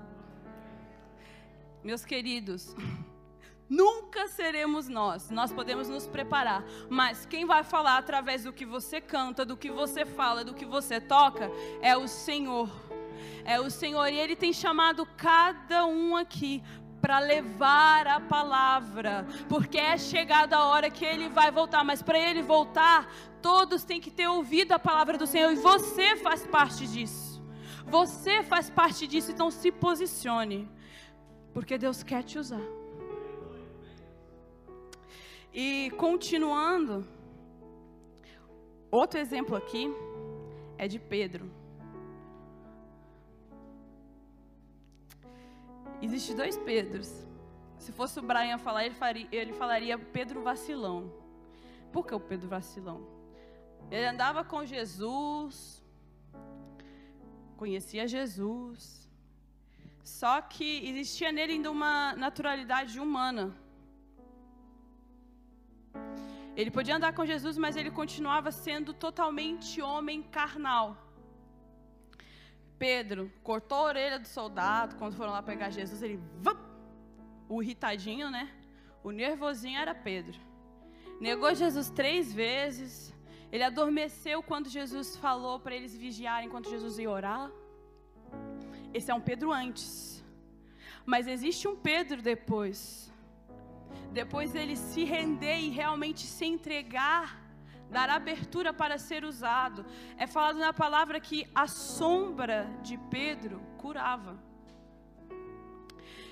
[1.83, 2.75] Meus queridos,
[3.67, 5.29] nunca seremos nós.
[5.31, 9.71] Nós podemos nos preparar, mas quem vai falar através do que você canta, do que
[9.71, 11.49] você fala, do que você toca,
[11.81, 12.69] é o Senhor.
[13.45, 16.61] É o Senhor, e Ele tem chamado cada um aqui
[17.07, 22.19] para levar a palavra, porque é chegada a hora que ele vai voltar, mas para
[22.19, 23.09] ele voltar,
[23.41, 27.41] todos têm que ter ouvido a palavra do Senhor e você faz parte disso.
[27.85, 30.69] Você faz parte disso, então se posicione,
[31.53, 32.67] porque Deus quer te usar.
[35.53, 37.07] E continuando,
[38.91, 39.89] outro exemplo aqui
[40.77, 41.49] é de Pedro.
[46.01, 47.27] Existem dois Pedros.
[47.77, 51.11] Se fosse o Brian falar, ele, faria, ele falaria Pedro vacilão.
[51.91, 53.07] Por que o Pedro vacilão?
[53.89, 55.83] Ele andava com Jesus,
[57.55, 59.09] conhecia Jesus,
[60.03, 63.55] só que existia nele ainda uma naturalidade humana.
[66.55, 71.06] Ele podia andar com Jesus, mas ele continuava sendo totalmente homem carnal.
[72.77, 76.01] Pedro cortou a orelha do soldado quando foram lá pegar Jesus.
[76.01, 76.59] Ele, vup,
[77.49, 78.51] o irritadinho, né?
[79.03, 80.39] O nervosinho era Pedro.
[81.19, 83.13] Negou Jesus três vezes.
[83.51, 87.49] Ele adormeceu quando Jesus falou para eles vigiarem enquanto Jesus ia orar.
[88.93, 90.23] Esse é um Pedro antes.
[91.05, 93.11] Mas existe um Pedro depois.
[94.11, 97.46] Depois ele se render e realmente se entregar
[97.89, 99.85] dar abertura para ser usado.
[100.17, 104.37] É falado na palavra que a sombra de Pedro curava.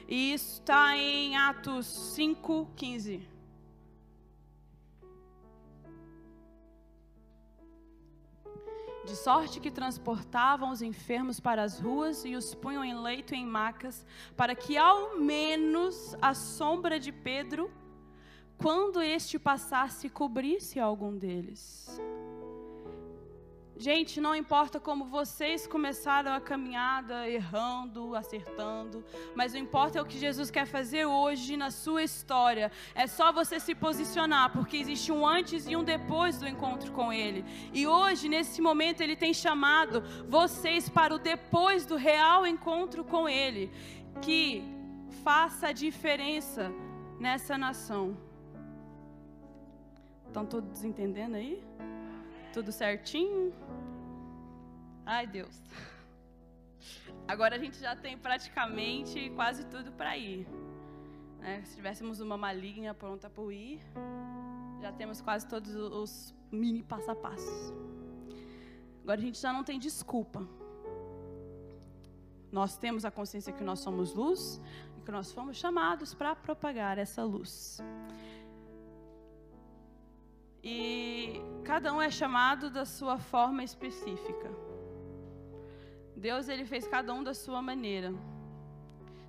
[0.07, 3.27] E isso está em Atos 5,15.
[9.03, 13.37] De sorte que transportavam os enfermos para as ruas e os punham em leito e
[13.37, 14.03] em macas,
[14.35, 17.71] para que ao menos a sombra de Pedro
[18.57, 21.99] quando este passasse, cobrisse algum deles.
[23.77, 29.03] Gente, não importa como vocês começaram a caminhada errando, acertando,
[29.35, 32.71] mas o importa é o que Jesus quer fazer hoje na sua história.
[32.93, 37.11] É só você se posicionar, porque existe um antes e um depois do encontro com
[37.11, 37.43] Ele.
[37.73, 43.27] E hoje, nesse momento, Ele tem chamado vocês para o depois do real encontro com
[43.27, 43.69] Ele,
[44.21, 44.63] que
[45.21, 46.71] faça a diferença
[47.19, 48.24] nessa nação.
[50.35, 51.63] Estão todos entendendo aí?
[52.51, 53.53] Tudo certinho?
[55.05, 55.63] Ai, Deus.
[57.25, 60.45] Agora a gente já tem praticamente quase tudo para ir.
[61.39, 61.63] Né?
[61.63, 63.79] Se tivéssemos uma malinha pronta para ir,
[64.81, 67.73] já temos quase todos os mini passo a passo.
[69.03, 70.45] Agora a gente já não tem desculpa.
[72.51, 74.59] Nós temos a consciência que nós somos luz
[74.97, 77.79] e que nós fomos chamados para propagar essa luz.
[80.67, 84.49] E cada um é chamado da sua forma específica.
[86.17, 88.11] Deus ele fez cada um da sua maneira,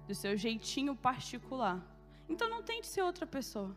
[0.09, 1.79] do seu jeitinho particular.
[2.27, 3.77] Então não tente ser outra pessoa.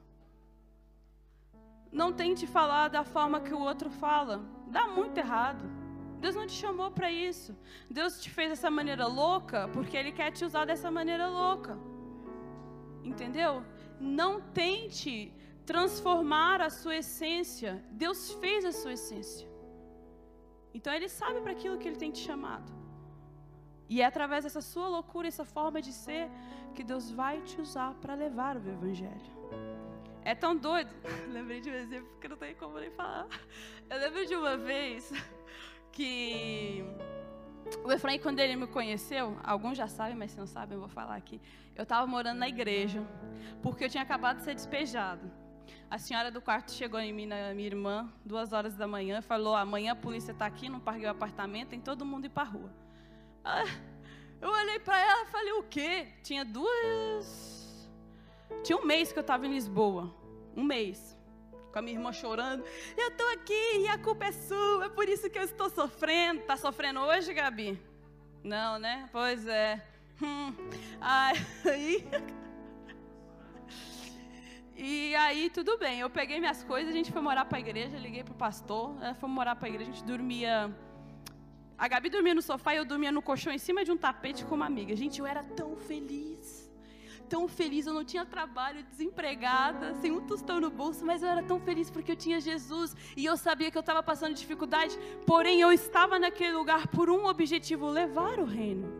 [1.91, 4.41] Não tente falar da forma que o outro fala.
[4.67, 5.63] Dá muito errado.
[6.21, 7.53] Deus não te chamou para isso.
[7.89, 11.77] Deus te fez dessa maneira louca porque Ele quer te usar dessa maneira louca.
[13.03, 13.65] Entendeu?
[13.99, 15.33] Não tente
[15.71, 17.71] transformar a sua essência.
[18.03, 19.47] Deus fez a sua essência.
[20.73, 22.71] Então Ele sabe para aquilo que Ele tem te chamado.
[23.87, 26.25] E é através dessa sua loucura, essa forma de ser,
[26.73, 29.31] que Deus vai te usar para levar o Evangelho.
[30.23, 30.91] É tão doido.
[31.37, 33.27] Lembrei de um exemplo que não tem como nem falar.
[33.91, 35.11] Eu lembro de uma vez
[35.91, 36.83] que
[37.83, 40.89] o Efraim, quando ele me conheceu, alguns já sabem, mas se não sabem, eu vou
[40.89, 41.39] falar aqui.
[41.75, 43.01] Eu estava morando na igreja,
[43.61, 45.31] porque eu tinha acabado de ser despejado.
[45.89, 49.55] A senhora do quarto chegou em mim, na minha irmã, duas horas da manhã, falou:
[49.55, 52.73] amanhã a polícia está aqui, não paguei o apartamento, tem todo mundo ir para rua.
[53.43, 53.65] Ah,
[54.41, 56.07] eu olhei para ela e falei: o quê?
[56.23, 57.89] Tinha duas.
[58.63, 60.13] Tinha um mês que eu estava em Lisboa.
[60.55, 61.17] Um mês
[61.71, 62.63] com a minha irmã chorando.
[62.97, 66.41] Eu estou aqui e a culpa é sua, é por isso que eu estou sofrendo.
[66.41, 67.79] Está sofrendo hoje, Gabi?
[68.43, 69.07] Não, né?
[69.11, 69.81] Pois é.
[70.21, 70.53] Hum.
[70.99, 72.05] Aí.
[74.81, 75.99] E aí, tudo bem.
[75.99, 78.93] Eu peguei minhas coisas, a gente foi morar para a igreja, liguei para o pastor,
[78.95, 79.13] né?
[79.19, 80.73] fomos morar para a igreja, a gente dormia.
[81.77, 84.45] A Gabi dormia no sofá e eu dormia no colchão em cima de um tapete
[84.45, 84.95] com uma amiga.
[84.95, 86.69] Gente, eu era tão feliz
[87.27, 91.43] tão feliz, eu não tinha trabalho, desempregada, sem um tostão no bolso, mas eu era
[91.43, 95.61] tão feliz porque eu tinha Jesus e eu sabia que eu estava passando dificuldade, porém
[95.61, 98.91] eu estava naquele lugar por um objetivo: levar o reino.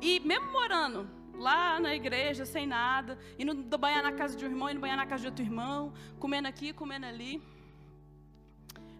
[0.00, 4.70] E mesmo morando lá na igreja, sem nada, indo banhar na casa de um irmão,
[4.70, 7.42] indo banhar na casa de outro irmão, comendo aqui, comendo ali.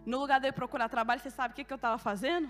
[0.05, 2.49] No lugar de eu procurar trabalho, você sabe o que, que eu estava fazendo?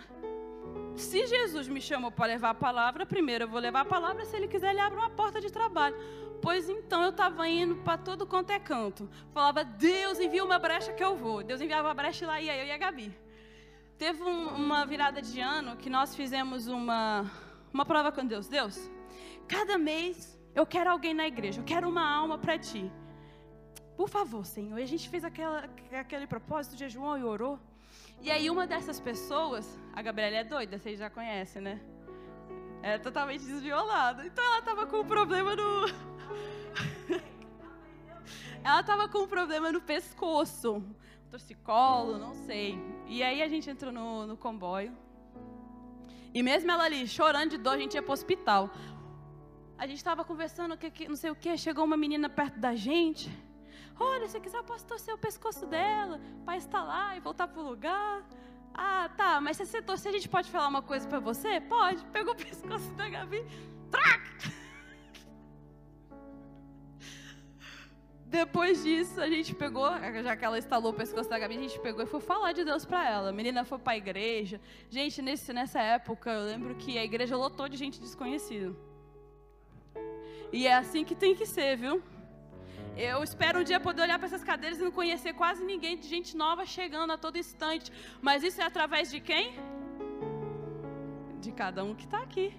[0.96, 4.36] Se Jesus me chamou para levar a palavra, primeiro eu vou levar a palavra, se
[4.36, 5.96] ele quiser, ele abre uma porta de trabalho.
[6.42, 9.10] Pois então eu estava indo para todo quanto é canto.
[9.34, 11.42] Falava, Deus envia uma brecha que eu vou.
[11.44, 13.18] Deus enviava a brecha e lá ia eu e a Gabi.
[13.98, 17.32] Teve um, uma virada de ano que nós fizemos uma,
[17.74, 18.48] uma prova com Deus.
[18.48, 18.92] Deus,
[19.48, 22.92] cada mês eu quero alguém na igreja, eu quero uma alma para ti.
[23.96, 24.78] Por favor, Senhor.
[24.80, 27.60] E a gente fez aquela, aquele propósito, jejuou e orou.
[28.22, 31.82] E aí uma dessas pessoas, a Gabriela é doida, vocês já conhecem, né?
[32.82, 34.26] É totalmente desviolada.
[34.26, 35.88] Então ela estava com um problema no.
[38.64, 40.84] ela estava com um problema no pescoço.
[41.30, 42.78] Torcicolo, não sei.
[43.08, 44.96] E aí a gente entrou no, no comboio.
[46.34, 48.72] E mesmo ela ali, chorando de dor, a gente ia para o hospital.
[49.78, 52.76] A gente estava conversando, que, que, não sei o que, chegou uma menina perto da
[52.76, 53.30] gente.
[54.00, 56.20] Olha, se quiser, eu posso torcer o pescoço dela
[56.70, 58.24] para lá e voltar para o lugar.
[58.74, 61.62] Ah, tá, mas se você torcer, a gente pode falar uma coisa para você?
[61.62, 62.04] Pode.
[62.06, 63.46] Pegou o pescoço da Gabi,
[63.92, 64.24] trac!
[68.26, 69.88] Depois disso, a gente pegou,
[70.24, 72.66] já que ela instalou o pescoço da Gabi, a gente pegou e foi falar de
[72.66, 73.30] Deus para ela.
[73.30, 74.60] A menina foi para a igreja.
[74.90, 78.76] Gente, nesse, nessa época, eu lembro que a igreja lotou de gente desconhecida.
[80.58, 81.96] E é assim que tem que ser, viu?
[82.96, 86.08] Eu espero um dia poder olhar para essas cadeiras e não conhecer quase ninguém, de
[86.08, 87.92] gente nova chegando a todo instante.
[88.22, 89.56] Mas isso é através de quem?
[91.42, 92.56] De cada um que está aqui.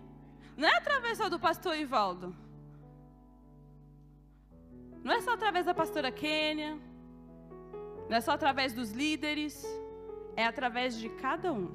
[0.57, 2.35] Não é através só do pastor Ivaldo.
[5.05, 6.77] Não é só através da pastora Kênia.
[8.09, 9.65] Não é só através dos líderes.
[10.35, 11.71] É através de cada um.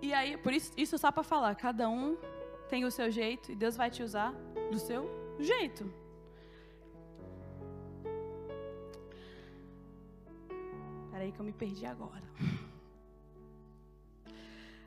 [0.00, 2.16] E aí, por isso, isso só para falar, cada um
[2.68, 4.32] tem o seu jeito e Deus vai te usar
[4.70, 5.02] do seu
[5.38, 5.84] jeito.
[11.10, 12.26] Peraí que eu me perdi agora.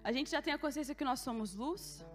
[0.03, 2.05] A gente já tem a consciência que nós somos luz.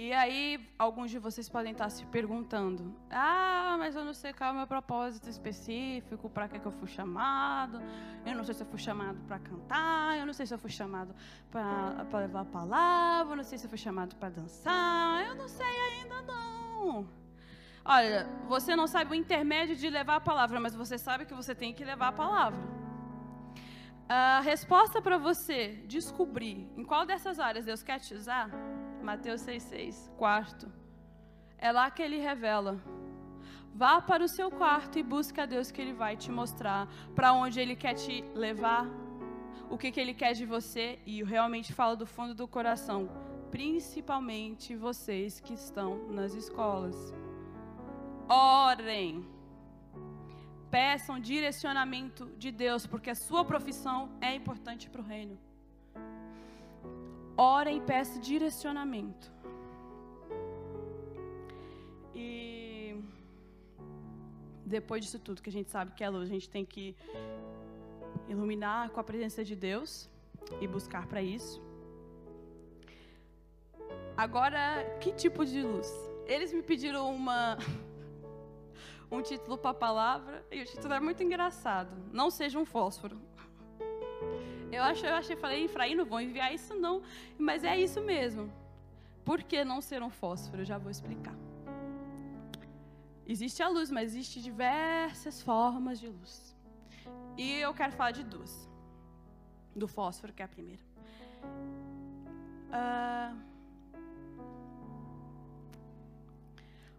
[0.00, 4.50] E aí, alguns de vocês podem estar se perguntando: Ah, mas eu não sei qual
[4.50, 7.82] é o meu propósito específico, para que, que eu fui chamado.
[8.24, 10.70] Eu não sei se eu fui chamado para cantar, eu não sei se eu fui
[10.70, 11.12] chamado
[11.50, 15.48] para levar a palavra, eu não sei se eu fui chamado para dançar, eu não
[15.48, 17.08] sei ainda não.
[17.84, 21.56] Olha, você não sabe o intermédio de levar a palavra, mas você sabe que você
[21.56, 22.60] tem que levar a palavra.
[24.08, 28.48] A resposta para você descobrir em qual dessas áreas Deus quer te usar
[29.08, 30.70] Mateus 6,6, quarto.
[31.56, 32.78] É lá que ele revela.
[33.74, 37.32] Vá para o seu quarto e busque a Deus que Ele vai te mostrar para
[37.32, 38.84] onde Ele quer te levar,
[39.70, 43.08] o que, que Ele quer de você e realmente fala do fundo do coração,
[43.50, 47.14] principalmente vocês que estão nas escolas.
[48.28, 49.26] Orem,
[50.70, 55.47] peçam direcionamento de Deus, porque a sua profissão é importante para o reino
[57.38, 59.32] ora e peça direcionamento.
[62.12, 63.00] E
[64.66, 66.96] depois disso tudo que a gente sabe que é luz, a gente tem que
[68.28, 70.10] iluminar com a presença de Deus
[70.60, 71.62] e buscar para isso.
[74.16, 75.88] Agora, que tipo de luz?
[76.26, 77.56] Eles me pediram uma
[79.10, 81.96] um título para a palavra e o título é muito engraçado.
[82.12, 83.16] Não seja um fósforo.
[84.70, 87.02] Eu achei, eu achei, falei, Efraim, não vou enviar isso não.
[87.38, 88.52] Mas é isso mesmo.
[89.24, 90.62] Por que não ser um fósforo?
[90.62, 91.36] Eu já vou explicar.
[93.26, 96.56] Existe a luz, mas existe diversas formas de luz.
[97.36, 98.68] E eu quero falar de duas.
[99.76, 100.82] Do fósforo, que é a primeira.
[102.68, 103.38] Uh,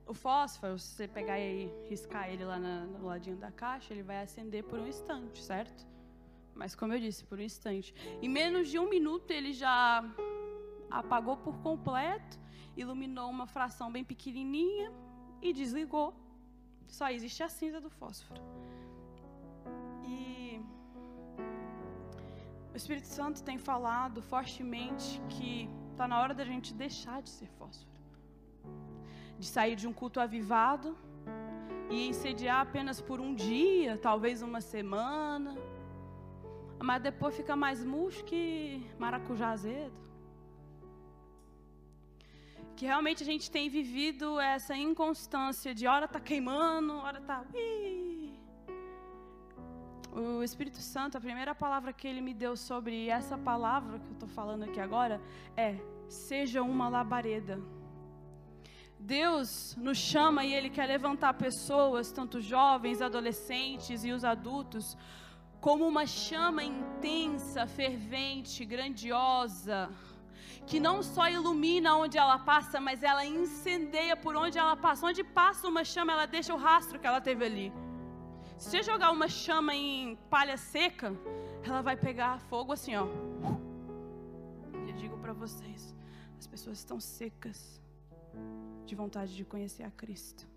[0.06, 4.22] o fósforo, se você pegar e riscar ele lá no ladinho da caixa, ele vai
[4.22, 5.89] acender por um instante, certo?
[6.60, 7.94] Mas como eu disse, por um instante.
[8.22, 10.04] Em menos de um minuto ele já
[11.02, 12.38] apagou por completo,
[12.76, 14.92] iluminou uma fração bem pequenininha
[15.42, 16.10] e desligou.
[16.98, 18.42] Só existe a cinza do fósforo.
[20.04, 20.60] E
[22.74, 27.48] o Espírito Santo tem falado fortemente que está na hora da gente deixar de ser
[27.60, 28.02] fósforo,
[29.38, 30.98] de sair de um culto avivado
[31.90, 35.56] e incendiar apenas por um dia, talvez uma semana,
[36.82, 40.10] mas depois fica mais murcho que maracujá azedo
[42.80, 47.44] que realmente a gente tem vivido essa inconstância de hora tá queimando, hora tá.
[50.14, 54.14] O Espírito Santo, a primeira palavra que ele me deu sobre essa palavra que eu
[54.14, 55.22] estou falando aqui agora
[55.58, 55.76] é:
[56.08, 57.62] seja uma labareda.
[58.98, 64.98] Deus nos chama e Ele quer levantar pessoas, tanto jovens, adolescentes e os adultos,
[65.60, 69.90] como uma chama intensa, fervente, grandiosa
[70.70, 75.06] que não só ilumina onde ela passa, mas ela incendeia por onde ela passa.
[75.06, 77.74] Onde passa uma chama, ela deixa o rastro que ela teve ali.
[78.56, 81.12] Se você jogar uma chama em palha seca,
[81.64, 83.08] ela vai pegar fogo assim, ó.
[84.88, 85.96] Eu digo para vocês,
[86.38, 87.82] as pessoas estão secas
[88.86, 90.48] de vontade de conhecer a Cristo.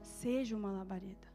[0.00, 1.29] Seja uma labareda.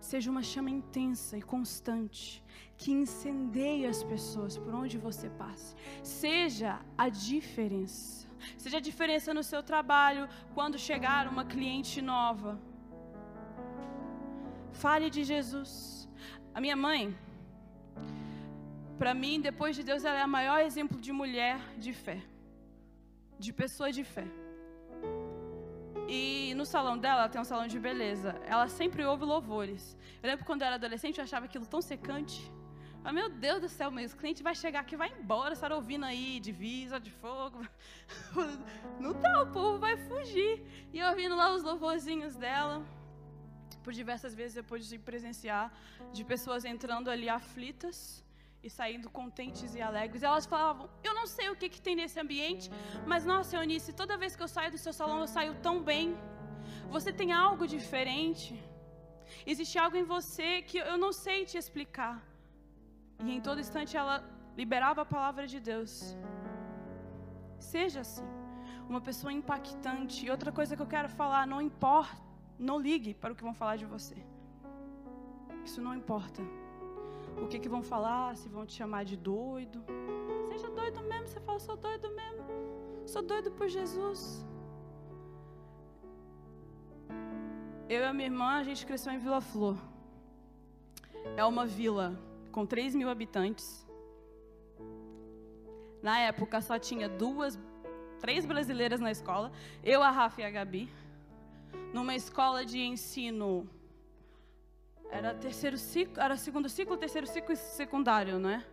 [0.00, 2.44] Seja uma chama intensa e constante
[2.76, 5.74] que incendeie as pessoas por onde você passe.
[6.02, 8.28] Seja a diferença.
[8.56, 12.60] Seja a diferença no seu trabalho quando chegar uma cliente nova.
[14.72, 16.08] Fale de Jesus.
[16.54, 17.16] A minha mãe,
[18.98, 22.18] para mim, depois de Deus, ela é o maior exemplo de mulher de fé,
[23.38, 24.26] de pessoa de fé.
[26.08, 28.40] E no salão dela, ela tem um salão de beleza.
[28.46, 29.96] Ela sempre ouve louvores.
[30.22, 32.50] Eu lembro quando eu era adolescente, eu achava aquilo tão secante.
[33.04, 36.04] Ah, meu Deus do céu, mas o cliente vai chegar aqui vai embora, estar ouvindo
[36.04, 37.64] aí divisa de fogo.
[38.98, 40.64] Não dá, o povo vai fugir.
[40.92, 42.84] E ouvindo lá os louvorzinhos dela.
[43.84, 45.72] Por diversas vezes eu pude presenciar
[46.12, 48.25] de pessoas entrando ali aflitas
[48.66, 50.22] e saindo contentes e alegres.
[50.22, 52.66] Elas falavam: Eu não sei o que, que tem nesse ambiente,
[53.10, 56.16] mas nossa, Eunice, toda vez que eu saio do seu salão, eu saio tão bem.
[56.96, 58.48] Você tem algo diferente.
[59.52, 62.16] Existe algo em você que eu não sei te explicar.
[63.24, 64.16] E em todo instante ela
[64.60, 65.92] liberava a palavra de Deus.
[67.58, 68.28] Seja assim,
[68.88, 70.26] uma pessoa impactante.
[70.26, 72.22] E outra coisa que eu quero falar, não importa,
[72.58, 74.16] não ligue para o que vão falar de você.
[75.64, 76.42] Isso não importa.
[77.42, 79.84] O que, que vão falar, se vão te chamar de doido.
[80.48, 82.44] Seja doido mesmo, você fala, sou doido mesmo.
[83.06, 84.44] Sou doido por Jesus.
[87.88, 89.76] Eu e a minha irmã, a gente cresceu em Vila Flor.
[91.36, 92.18] É uma vila
[92.50, 93.86] com 3 mil habitantes.
[96.02, 97.58] Na época só tinha duas,
[98.20, 99.52] três brasileiras na escola,
[99.84, 100.88] eu, a Rafa e a Gabi.
[101.92, 103.68] Numa escola de ensino.
[105.10, 108.64] Era terceiro ciclo, era segundo ciclo, terceiro ciclo e secundário, não é?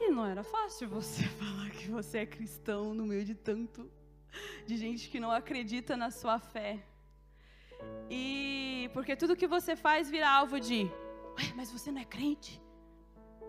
[0.00, 3.90] E não era fácil você falar que você é cristão no meio de tanto
[4.66, 6.84] de gente que não acredita na sua fé.
[8.10, 10.90] E porque tudo que você faz vira alvo de
[11.38, 12.60] Ué, mas você não é crente?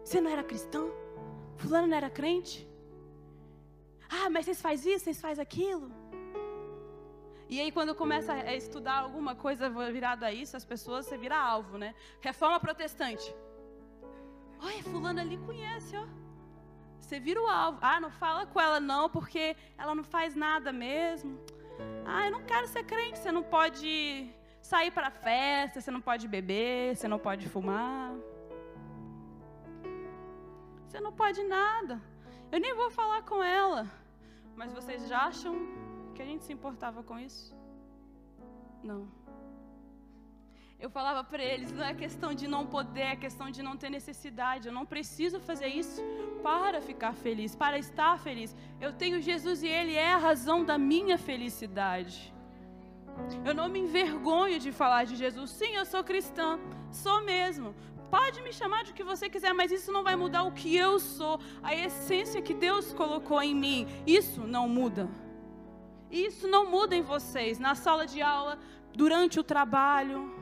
[0.04, 0.92] Você não era cristão?
[1.58, 2.68] Fulano não era crente?
[4.10, 5.92] Ah, mas vocês fazem isso, vocês fazem aquilo?
[7.48, 11.38] E aí, quando começa a estudar alguma coisa virada a isso, as pessoas, você vira
[11.38, 11.94] alvo, né?
[12.20, 13.36] Reforma protestante.
[14.60, 16.06] Olha, fulano ali conhece, ó.
[17.00, 17.78] Você vira o alvo.
[17.82, 21.40] Ah, não fala com ela não, porque ela não faz nada mesmo.
[22.04, 23.20] Ah, eu não quero ser crente.
[23.20, 28.12] Você não pode sair para festa, você não pode beber, você não pode fumar.
[30.88, 32.02] Você não pode nada.
[32.52, 33.88] Eu nem vou falar com ela.
[34.56, 35.54] Mas vocês já acham
[36.16, 37.56] que a gente se importava com isso?
[38.84, 39.02] Não.
[40.80, 43.90] Eu falava para eles, não é questão de não poder, é questão de não ter
[43.90, 44.68] necessidade.
[44.68, 46.02] Eu não preciso fazer isso
[46.44, 48.56] para ficar feliz, para estar feliz.
[48.80, 52.34] Eu tenho Jesus e Ele é a razão da minha felicidade.
[53.46, 55.50] Eu não me envergonho de falar de Jesus.
[55.52, 56.60] Sim, eu sou cristã,
[56.92, 57.74] sou mesmo.
[58.12, 60.76] Pode me chamar de o que você quiser, mas isso não vai mudar o que
[60.76, 63.88] eu sou, a essência que Deus colocou em mim.
[64.06, 65.10] Isso não muda.
[66.10, 68.60] Isso não muda em vocês, na sala de aula,
[68.94, 70.34] durante o trabalho.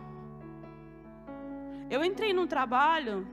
[1.90, 3.28] Eu entrei num trabalho,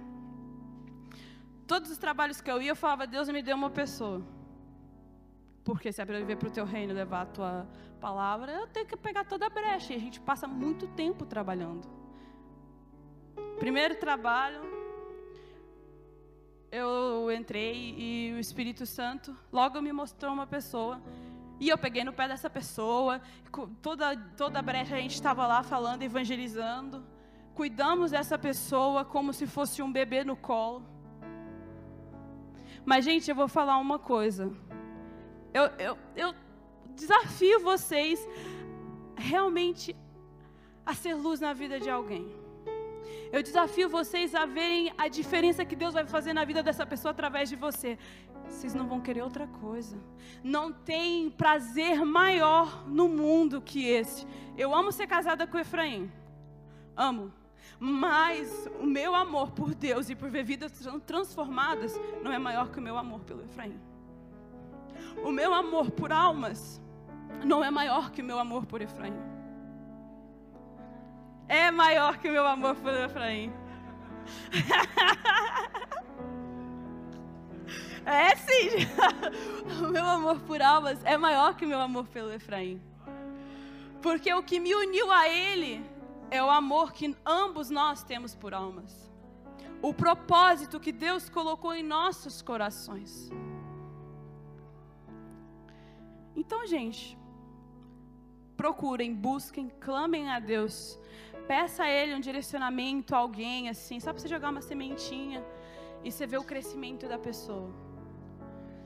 [1.66, 4.22] todos os trabalhos que eu ia, eu falava, Deus me deu uma pessoa.
[5.62, 7.68] Porque se é para viver para o teu reino, levar a tua
[8.00, 9.92] palavra, eu tenho que pegar toda a brecha.
[9.92, 11.86] E a gente passa muito tempo trabalhando.
[13.58, 14.62] Primeiro trabalho,
[16.72, 21.00] eu entrei e o Espírito Santo logo me mostrou uma pessoa.
[21.60, 23.20] E eu peguei no pé dessa pessoa,
[23.82, 27.04] toda, toda brecha a gente estava lá falando, evangelizando.
[27.54, 30.82] Cuidamos dessa pessoa como se fosse um bebê no colo.
[32.82, 34.50] Mas, gente, eu vou falar uma coisa.
[35.52, 36.34] Eu, eu, eu
[36.94, 38.18] desafio vocês
[39.14, 39.94] realmente
[40.86, 42.26] a ser luz na vida de alguém.
[43.32, 47.12] Eu desafio vocês a verem a diferença que Deus vai fazer na vida dessa pessoa
[47.12, 47.98] através de você.
[48.50, 49.96] Vocês não vão querer outra coisa.
[50.42, 54.26] Não tem prazer maior no mundo que esse.
[54.58, 56.10] Eu amo ser casada com Efraim.
[56.96, 57.32] Amo.
[57.78, 62.78] Mas o meu amor por Deus e por ver vidas transformadas não é maior que
[62.78, 63.80] o meu amor pelo Efraim.
[65.24, 66.80] O meu amor por almas
[67.44, 69.16] não é maior que o meu amor por Efraim.
[71.48, 73.52] É maior que o meu amor por Efraim.
[78.04, 78.70] É sim.
[79.84, 82.80] O meu amor por almas é maior que o meu amor pelo Efraim.
[84.02, 85.84] Porque o que me uniu a ele
[86.30, 89.10] é o amor que ambos nós temos por almas.
[89.82, 93.30] O propósito que Deus colocou em nossos corações.
[96.36, 97.18] Então, gente,
[98.56, 100.98] procurem, busquem, clamem a Deus.
[101.46, 105.44] Peça a Ele um direcionamento, alguém assim, só para você jogar uma sementinha
[106.04, 107.89] e você ver o crescimento da pessoa.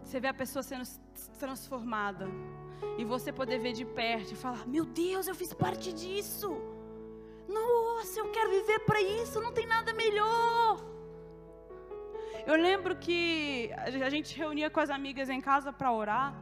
[0.05, 0.85] Você vê a pessoa sendo
[1.39, 2.27] transformada.
[2.99, 6.51] E você poder ver de perto e falar: Meu Deus, eu fiz parte disso.
[7.49, 10.79] Nossa, eu quero viver para isso, não tem nada melhor.
[12.47, 16.35] Eu lembro que a gente reunia com as amigas em casa para orar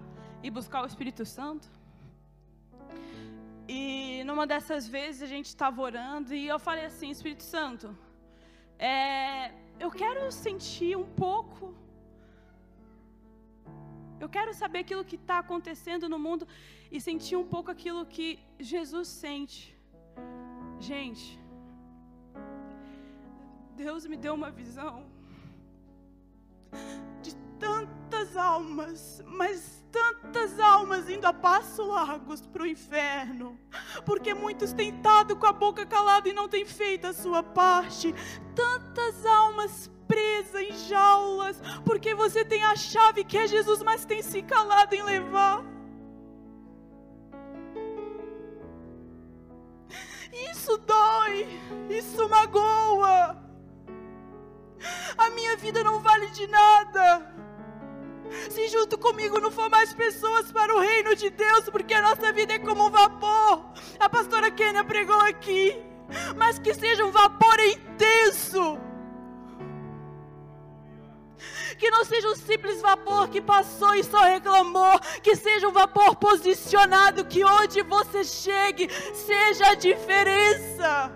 [0.42, 1.68] e buscar o Espírito Santo.
[3.68, 7.96] E numa dessas vezes a gente estava orando e eu falei assim: Espírito Santo,
[8.78, 11.81] é, eu quero sentir um pouco.
[14.22, 16.46] Eu quero saber aquilo que está acontecendo no mundo
[16.92, 19.76] e sentir um pouco aquilo que Jesus sente.
[20.78, 21.40] Gente,
[23.74, 25.10] Deus me deu uma visão
[27.20, 33.58] de tantas almas, mas tantas almas indo a passos largos para o inferno,
[34.06, 38.14] porque muitos têm estado com a boca calada e não têm feito a sua parte,
[38.54, 44.22] tantas almas presas em jaulas, porque você tem a chave que é Jesus, mas tem
[44.22, 45.64] se calado em levar.
[50.50, 51.46] Isso dói,
[51.88, 53.36] isso magoa.
[55.16, 57.32] A minha vida não vale de nada
[58.50, 62.32] se junto comigo não for mais pessoas para o reino de Deus, porque a nossa
[62.32, 63.72] vida é como um vapor.
[64.00, 65.76] A pastora Kênia pregou aqui,
[66.36, 68.78] mas que seja um vapor intenso.
[71.78, 76.16] Que não seja um simples vapor que passou e só reclamou, que seja um vapor
[76.16, 81.12] posicionado, que onde você chegue seja a diferença.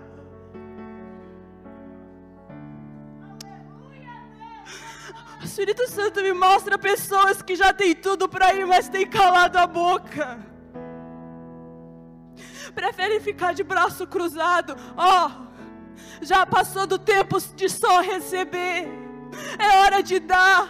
[5.39, 9.57] O Espírito Santo me mostra pessoas que já têm tudo para ir, mas têm calado
[9.57, 10.39] a boca.
[12.73, 14.75] Preferem ficar de braço cruzado.
[14.95, 15.47] Ó, oh,
[16.21, 19.06] já passou do tempo de só receber.
[19.59, 20.69] É hora de dar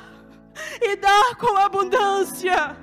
[0.82, 2.78] e dar com abundância.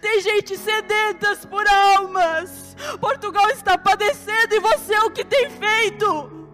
[0.00, 2.76] Tem gente sedentas por almas.
[3.00, 6.48] Portugal está padecendo e você é o que tem feito?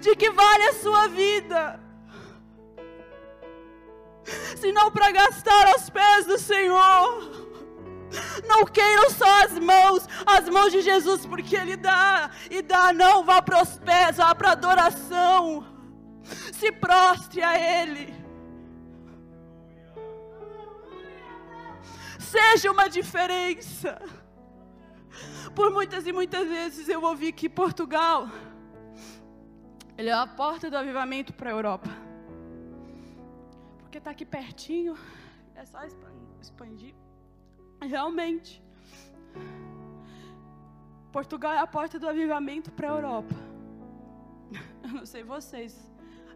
[0.00, 1.84] De que vale a sua vida?
[4.56, 7.44] senão para gastar aos pés do Senhor.
[8.46, 12.92] Não queiram só as mãos, as mãos de Jesus, porque Ele dá e dá.
[12.92, 15.66] Não vá para os pés, vá para adoração.
[16.52, 18.14] Se prostre a Ele.
[22.18, 24.00] Seja uma diferença.
[25.54, 28.28] Por muitas e muitas vezes eu ouvi que Portugal
[29.96, 32.04] ele é a porta do avivamento para a Europa
[33.94, 34.96] porque está aqui pertinho,
[35.54, 35.78] é só
[36.40, 36.96] expandir.
[37.80, 38.60] Realmente,
[41.12, 43.36] Portugal é a porta do avivamento para a Europa.
[44.82, 45.88] Eu não sei vocês,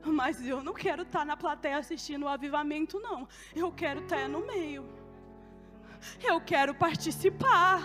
[0.04, 3.28] mas eu não quero estar tá na plateia assistindo o avivamento, não.
[3.54, 4.84] Eu quero estar tá no meio.
[6.22, 7.82] eu quero participar.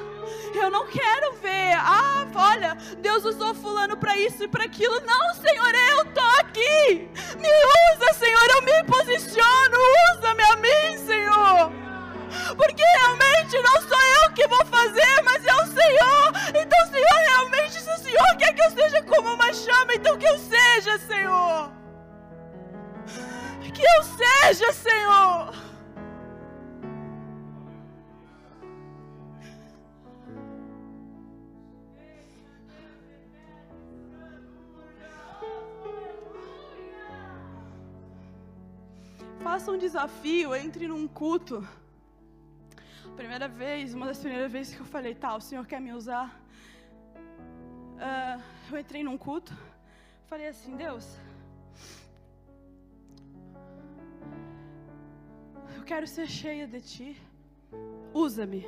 [0.54, 5.00] Eu não quero ver, ah, olha, Deus usou fulano para isso e para aquilo.
[5.02, 7.10] Não, Senhor, eu tô aqui.
[7.40, 7.50] Me
[7.96, 9.78] usa, Senhor, eu me posiciono.
[10.16, 11.72] Usa-me a mim, Senhor.
[12.56, 16.34] Porque realmente não sou eu que vou fazer, mas é o Senhor.
[16.50, 20.28] Então, Senhor, realmente, se o Senhor quer que eu seja como uma chama, então que
[20.28, 21.83] eu seja, Senhor.
[23.74, 25.64] Que eu seja, Senhor.
[39.54, 41.66] faça um desafio, entre num culto.
[43.16, 46.28] Primeira vez, uma das primeiras vezes que eu falei, tá, o Senhor quer me usar.
[47.96, 48.42] Uh,
[48.72, 49.56] eu entrei num culto,
[50.26, 51.06] falei assim, Deus,
[55.94, 57.10] quero ser cheia de Ti,
[58.12, 58.66] usa-me.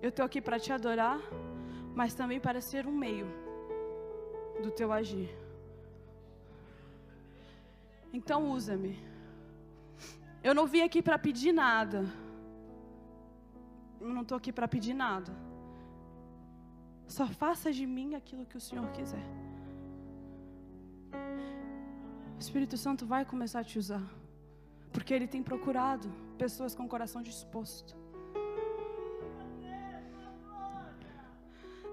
[0.00, 1.20] Eu estou aqui para Te adorar,
[1.94, 3.26] mas também para ser um meio
[4.62, 5.28] do Teu agir.
[8.18, 8.94] Então usa-me.
[10.42, 12.00] Eu não vim aqui para pedir nada.
[14.00, 15.32] Eu não estou aqui para pedir nada.
[17.06, 19.26] Só faça de mim aquilo que o Senhor quiser.
[22.38, 24.19] O Espírito Santo vai começar a te usar.
[24.92, 27.94] Porque Ele tem procurado pessoas com coração disposto.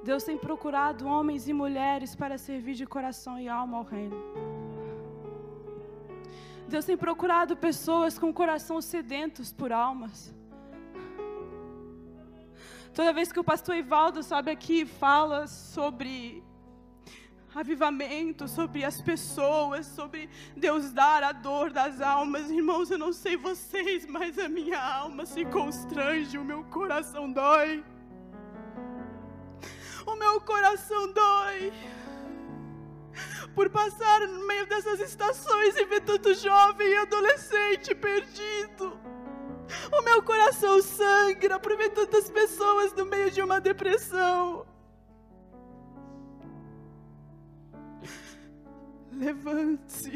[0.03, 4.15] Deus tem procurado homens e mulheres para servir de coração e alma ao Reino.
[6.67, 10.33] Deus tem procurado pessoas com coração sedentos por almas.
[12.93, 16.43] Toda vez que o pastor Ivaldo sabe aqui fala sobre
[17.59, 23.35] avivamento, sobre as pessoas, sobre Deus dar a dor das almas, irmãos, eu não sei
[23.37, 27.83] vocês, mas a minha alma se constrange, o meu coração dói.
[30.05, 31.73] O meu coração dói
[33.53, 38.99] por passar no meio dessas estações e ver tanto jovem e adolescente perdido.
[39.91, 44.65] O meu coração sangra por ver tantas pessoas no meio de uma depressão.
[49.17, 50.11] Levante-se.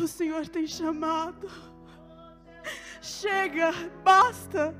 [0.00, 1.50] O Senhor tem chamado.
[3.00, 3.72] Chega,
[4.04, 4.74] basta.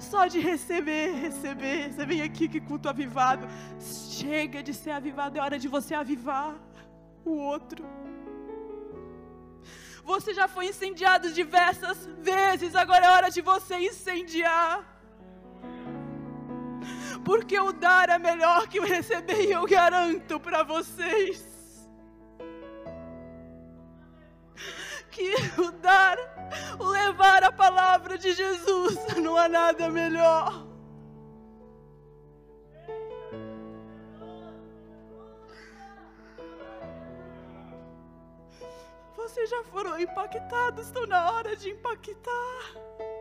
[0.00, 1.92] Só de receber, receber.
[1.92, 3.46] Você vem aqui que culto avivado.
[3.80, 6.54] Chega de ser avivado, é hora de você avivar
[7.24, 7.84] o outro.
[10.04, 14.91] Você já foi incendiado diversas vezes, agora é hora de você incendiar.
[17.24, 21.52] Porque o dar é melhor que o receber, e eu garanto para vocês.
[25.12, 26.16] que o dar,
[26.80, 30.66] o levar a palavra de Jesus, não há nada melhor.
[39.14, 43.11] Vocês já foram impactados, estão na hora de impactar.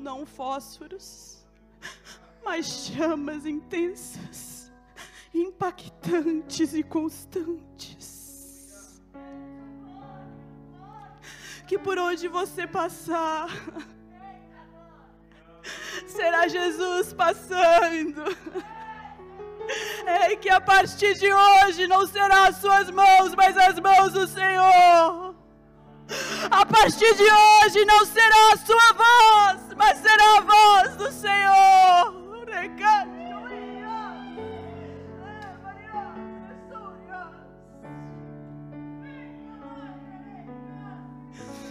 [0.00, 1.46] Não fósforos,
[2.44, 4.72] mas chamas intensas,
[5.32, 8.20] impactantes e constantes.
[11.68, 13.48] Que por onde você passar,
[16.10, 18.36] será Jesus passando.
[20.04, 24.26] É que a partir de hoje não será as suas mãos, mas as mãos do
[24.26, 25.34] Senhor.
[26.50, 32.20] A partir de hoje não será a sua voz, mas será a voz do Senhor.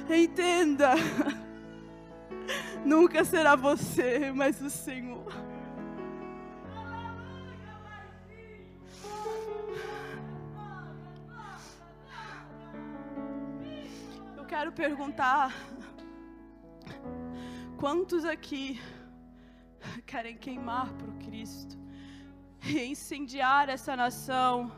[0.10, 0.96] Entenda,
[2.86, 5.32] nunca será você, mas o Senhor.
[14.38, 15.54] Eu quero perguntar
[17.80, 18.78] Quantos aqui
[20.06, 21.78] querem queimar por Cristo
[22.62, 24.70] e incendiar essa nação,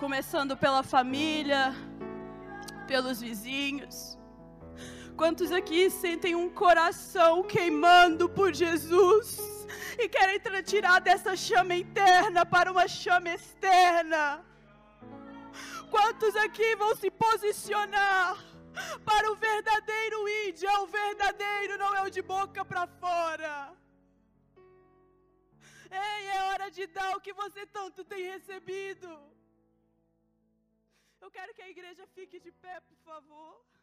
[0.00, 1.72] começando pela família,
[2.88, 4.17] pelos vizinhos?
[5.20, 9.26] Quantos aqui sentem um coração queimando por Jesus
[9.98, 14.22] e querem tirar dessa chama interna para uma chama externa?
[15.90, 18.36] Quantos aqui vão se posicionar
[19.08, 20.62] para o verdadeiro id?
[20.62, 23.54] É o verdadeiro, não é o de boca para fora.
[25.90, 29.10] Ei, é hora de dar o que você tanto tem recebido.
[31.20, 33.77] Eu quero que a igreja fique de pé, por favor.